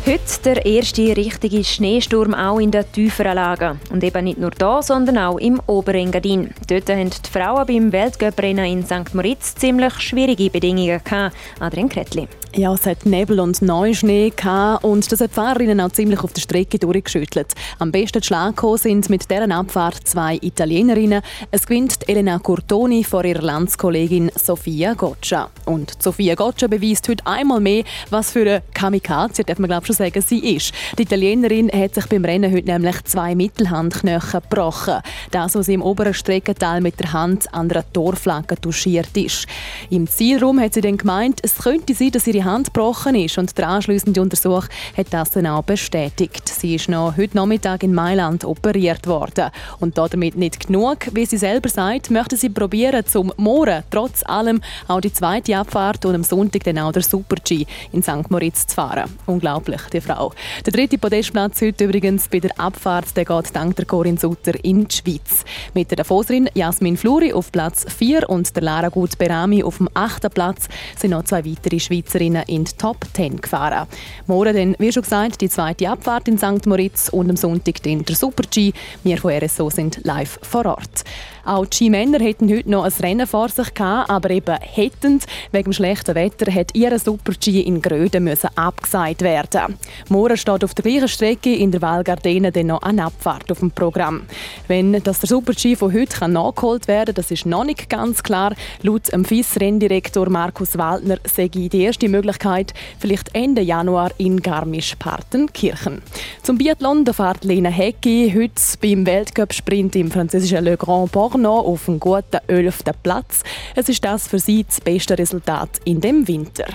Heute 0.04 0.42
der 0.44 0.66
erste 0.66 1.16
richtige 1.16 1.64
Schneesturm 1.64 2.34
auch 2.34 2.58
in 2.58 2.70
den 2.70 2.84
tieferen 2.92 3.36
Lagen. 3.36 3.80
Und 3.90 4.04
eben 4.04 4.24
nicht 4.24 4.38
nur 4.38 4.50
da, 4.50 4.82
sondern 4.82 5.16
auch 5.16 5.38
im 5.38 5.62
Oberengadin. 5.66 6.52
Dort 6.68 6.90
haben 6.90 7.08
die 7.08 7.30
Frauen 7.30 7.66
beim 7.66 7.92
Weltcuprennen 7.92 8.66
in 8.66 8.84
St. 8.84 9.14
Moritz 9.14 9.54
ziemlich 9.54 9.98
schwierige 10.00 10.50
Bedingungen 10.50 11.00
gehabt. 11.02 11.34
Adrian 11.58 11.88
Kretli. 11.88 12.28
Ja, 12.54 12.74
es 12.74 12.84
hat 12.84 13.06
Nebel 13.06 13.40
und 13.40 13.62
Neuschnee 13.62 14.28
gehabt 14.28 14.84
und 14.84 15.10
das 15.10 15.22
hat 15.22 15.30
die 15.30 15.34
Fahrerinnen 15.36 15.80
auch 15.80 15.90
ziemlich 15.90 16.20
auf 16.20 16.34
der 16.34 16.42
Strecke 16.42 16.78
durchgeschüttelt. 16.78 17.54
Am 17.78 17.90
besten 17.90 18.22
Schlag 18.22 18.60
sind 18.76 19.08
mit 19.08 19.30
deren 19.30 19.52
Abfahrt 19.52 20.06
zwei 20.06 20.36
Italienerinnen. 20.42 21.22
Es 21.50 21.66
gewinnt 21.66 22.06
Elena 22.06 22.38
Curtoni 22.38 23.04
vor 23.04 23.24
ihrer 23.24 23.40
Landskollegin 23.40 24.30
Sofia 24.34 24.92
Goccia. 24.92 25.48
Und 25.64 26.02
Sofia 26.02 26.34
Goccia 26.34 26.68
beweist 26.68 27.08
heute 27.08 27.26
einmal 27.26 27.60
mehr, 27.60 27.84
was 28.10 28.32
für 28.32 28.42
eine 28.42 28.62
Kamikaze, 28.74 29.44
darf 29.44 29.58
man 29.58 29.70
glaube 29.70 29.86
schon 29.86 29.96
sagen, 29.96 30.20
sie 30.20 30.54
ist. 30.54 30.74
Die 30.98 31.04
Italienerin 31.04 31.70
hat 31.72 31.94
sich 31.94 32.04
beim 32.04 32.26
Rennen 32.26 32.52
heute 32.52 32.70
nämlich 32.70 33.02
zwei 33.04 33.34
Mittelhandknochen 33.34 34.42
gebrochen. 34.42 35.00
Das, 35.30 35.54
was 35.54 35.66
sie 35.66 35.74
im 35.74 35.82
oberen 35.82 36.12
Streckenteil 36.12 36.82
mit 36.82 37.00
der 37.00 37.14
Hand 37.14 37.46
an 37.54 37.70
der 37.70 37.90
Torflanke 37.94 38.60
touchiert 38.60 39.16
ist. 39.16 39.46
Im 39.88 40.06
Zielraum 40.06 40.60
hat 40.60 40.74
sie 40.74 40.82
dann 40.82 40.98
gemeint, 40.98 41.40
es 41.42 41.56
könnte 41.56 41.94
sein, 41.94 42.10
dass 42.10 42.26
ihre 42.26 42.41
Hand 42.44 42.72
gebrochen 42.72 43.14
ist 43.14 43.38
und 43.38 43.56
der 43.56 43.68
anschließende 43.68 44.20
Untersuch 44.20 44.66
hat 44.96 45.06
das 45.10 45.30
dann 45.30 45.46
auch 45.46 45.62
bestätigt. 45.62 46.48
Sie 46.48 46.74
ist 46.74 46.88
noch 46.88 47.16
heute 47.16 47.36
Nachmittag 47.36 47.82
in 47.82 47.94
Mailand 47.94 48.44
operiert 48.44 49.06
worden. 49.06 49.50
Und 49.80 49.98
damit 49.98 50.36
nicht 50.36 50.66
genug, 50.66 50.98
wie 51.12 51.26
sie 51.26 51.38
selber 51.38 51.68
sagt, 51.68 52.10
möchte 52.10 52.36
sie 52.36 52.48
probieren, 52.48 53.04
zum 53.06 53.32
Morgen 53.36 53.82
trotz 53.90 54.22
allem 54.24 54.60
auch 54.88 55.00
die 55.00 55.12
zweite 55.12 55.56
Abfahrt 55.56 56.04
und 56.04 56.14
am 56.14 56.24
Sonntag 56.24 56.64
dann 56.64 56.78
auch 56.78 56.92
der 56.92 57.02
Super-G 57.02 57.66
in 57.92 58.02
St. 58.02 58.30
Moritz 58.30 58.66
zu 58.66 58.74
fahren. 58.74 59.10
Unglaublich, 59.26 59.80
die 59.92 60.00
Frau. 60.00 60.32
Der 60.64 60.72
dritte 60.72 60.98
Podestplatz 60.98 61.60
heute 61.60 61.84
übrigens 61.84 62.28
bei 62.28 62.40
der 62.40 62.58
Abfahrt, 62.58 63.16
der 63.16 63.24
geht 63.24 63.54
dank 63.54 63.76
der 63.76 63.84
Corinne 63.84 64.18
Sutter 64.18 64.52
in 64.64 64.86
die 64.86 64.96
Schweiz. 64.96 65.44
Mit 65.74 65.90
der 65.90 65.96
Davoserin 65.96 66.48
Jasmin 66.54 66.96
Fluri 66.96 67.32
auf 67.32 67.52
Platz 67.52 67.84
4 67.88 68.28
und 68.28 68.54
der 68.54 68.62
Lara 68.62 68.88
Gut-Berami 68.88 69.62
auf 69.62 69.78
dem 69.78 69.88
8. 69.94 70.32
Platz 70.32 70.68
sind 70.96 71.10
noch 71.10 71.24
zwei 71.24 71.44
weitere 71.44 71.78
Schweizerinnen 71.78 72.31
Fahrerinnen 72.32 72.42
in 72.46 72.64
die 72.64 72.72
Top 72.76 73.04
10 73.12 73.40
gefahren. 73.40 73.86
Morgen 74.26 74.56
dann, 74.56 74.76
wie 74.78 74.92
schon 74.92 75.02
gesagt, 75.02 75.40
die 75.40 75.48
zweite 75.48 75.88
Abfahrt 75.88 76.28
in 76.28 76.38
St. 76.38 76.66
Moritz 76.66 77.08
und 77.08 77.30
am 77.30 77.36
Sonntag 77.36 77.82
dann 77.82 78.04
der 78.04 78.16
Super-G. 78.16 78.72
Wir 79.02 79.18
von 79.18 79.32
RSO 79.32 79.70
sind 79.70 80.00
live 80.04 80.38
vor 80.42 80.66
Ort. 80.66 81.04
Auch 81.44 81.66
die 81.66 81.76
Skimänner 81.76 82.20
hätten 82.20 82.48
heute 82.48 82.70
noch 82.70 82.84
ein 82.84 82.92
Rennen 83.00 83.26
vor 83.26 83.48
sich 83.48 83.74
gehabt, 83.74 84.08
aber 84.08 84.30
eben 84.30 84.56
hätten. 84.60 85.20
Wegen 85.50 85.64
dem 85.64 85.72
schlechten 85.72 86.14
Wetter 86.14 86.52
hat 86.52 86.74
ihre 86.74 87.00
Super-G 87.00 87.60
in 87.60 87.82
Gröden 87.82 88.32
abgesagt 88.54 89.22
werden. 89.22 89.76
Morgen 90.08 90.36
steht 90.36 90.62
auf 90.62 90.74
der 90.74 90.84
gleichen 90.84 91.08
Strecke 91.08 91.52
in 91.52 91.72
der 91.72 91.82
Val 91.82 92.04
Gardena 92.04 92.52
dann 92.52 92.68
noch 92.68 92.82
eine 92.82 93.06
Abfahrt 93.06 93.50
auf 93.50 93.58
dem 93.58 93.72
Programm. 93.72 94.22
Wenn 94.68 94.92
das 95.02 95.18
der 95.18 95.28
Super-G 95.28 95.74
von 95.74 95.92
heute 95.92 96.16
kann 96.16 96.32
nachgeholt 96.32 96.86
werden 96.86 97.06
kann, 97.06 97.14
das 97.16 97.32
ist 97.32 97.44
noch 97.44 97.64
nicht 97.64 97.90
ganz 97.90 98.22
klar. 98.22 98.54
Laut 98.82 99.12
dem 99.12 99.24
FIS-Renndirektor 99.24 100.30
Markus 100.30 100.78
Waldner 100.78 101.18
sei 101.24 101.48
die 101.48 101.82
erste 101.82 102.08
Möglichkeit 102.08 102.72
vielleicht 103.00 103.34
Ende 103.34 103.62
Januar 103.62 104.12
in 104.18 104.40
Garmisch-Partenkirchen. 104.40 106.02
Zum 106.44 106.58
Biathlon 106.58 107.04
fährt 107.04 107.42
Lena 107.42 107.68
Hecki 107.68 108.32
heute 108.32 108.62
beim 108.80 109.04
Weltcup-Sprint 109.06 109.96
im 109.96 110.10
französischen 110.10 110.62
Le 110.64 110.76
Grand 110.76 111.10
Port 111.10 111.31
Porno 111.32 111.60
auf 111.60 111.86
dem 111.86 111.98
guten 111.98 112.40
11. 112.46 112.82
Platz. 113.02 113.42
Es 113.74 113.88
ist 113.88 114.04
das 114.04 114.28
für 114.28 114.38
sie 114.38 114.64
das 114.64 114.82
beste 114.82 115.16
Resultat 115.16 115.80
in 115.84 115.98
dem 115.98 116.28
Winter. 116.28 116.66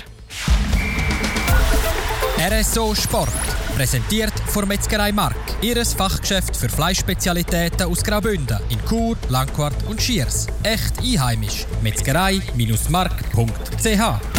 RSO 2.39 2.95
Sport. 2.95 3.29
Präsentiert 3.75 4.33
von 4.47 4.67
Metzgerei 4.67 5.11
Mark. 5.11 5.35
Ihres 5.61 5.93
Fachgeschäft 5.93 6.57
für 6.57 6.69
Fleischspezialitäten 6.69 7.83
aus 7.83 8.03
Graubünden 8.03 8.57
in 8.69 8.79
Chur, 8.89 9.15
Langquart 9.29 9.75
und 9.87 10.01
Schiers. 10.01 10.47
Echt 10.63 10.99
einheimisch. 10.99 11.67
Metzgerei-mark.ch 11.83 14.36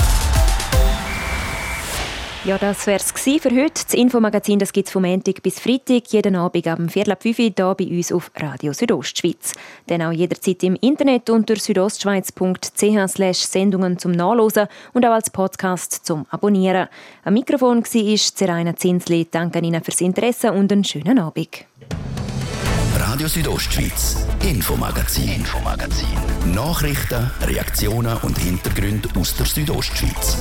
ja, 2.44 2.59
das 2.59 2.87
wäre 2.87 2.98
es 2.98 3.11
für 3.11 3.51
heute. 3.51 3.85
Das 3.85 3.94
Infomagazin 3.94 4.59
gibt 4.59 4.87
es 4.87 4.92
vom 4.92 5.03
Montag 5.03 5.42
bis 5.42 5.61
Freitag, 5.61 6.09
jeden 6.09 6.37
Abend 6.37 6.66
ab 6.66 6.79
Viertel 6.88 7.12
ab 7.12 7.22
5 7.22 7.38
Uhr 7.38 7.44
hier 7.44 7.74
bei 7.74 7.87
uns 7.87 8.12
auf 8.12 8.31
Radio 8.37 8.72
Südostschweiz. 8.72 9.55
Dann 9.87 10.03
auch 10.03 10.12
jederzeit 10.12 10.62
im 10.62 10.77
Internet 10.77 11.31
unter 11.31 11.57
südostschweiz.ch 11.57 13.35
Sendungen 13.35 13.98
zum 13.98 14.12
Nachlesen 14.12 14.68
und 14.92 15.05
auch 15.05 15.12
als 15.12 15.31
Podcast 15.31 16.07
zum 16.07 16.27
Abonnieren. 16.31 16.88
Am 17.24 17.35
Mikrofon 17.35 17.83
war 17.83 18.16
Zeraina 18.16 18.77
Zinsli. 18.77 19.27
Danke 19.31 19.59
Ihnen 19.59 19.83
fürs 19.83 20.01
Interesse 20.01 20.53
und 20.53 20.70
einen 20.72 20.85
schönen 20.85 21.18
Abend. 21.18 21.64
Radio 22.96 23.27
Südostschweiz, 23.27 24.27
Infomagazin, 24.42 25.29
Infomagazin. 25.29 26.09
Nachrichten, 26.55 27.31
Reaktionen 27.42 28.16
und 28.18 28.38
Hintergründe 28.38 29.09
aus 29.18 29.35
der 29.35 29.46
Südostschweiz. 29.46 30.37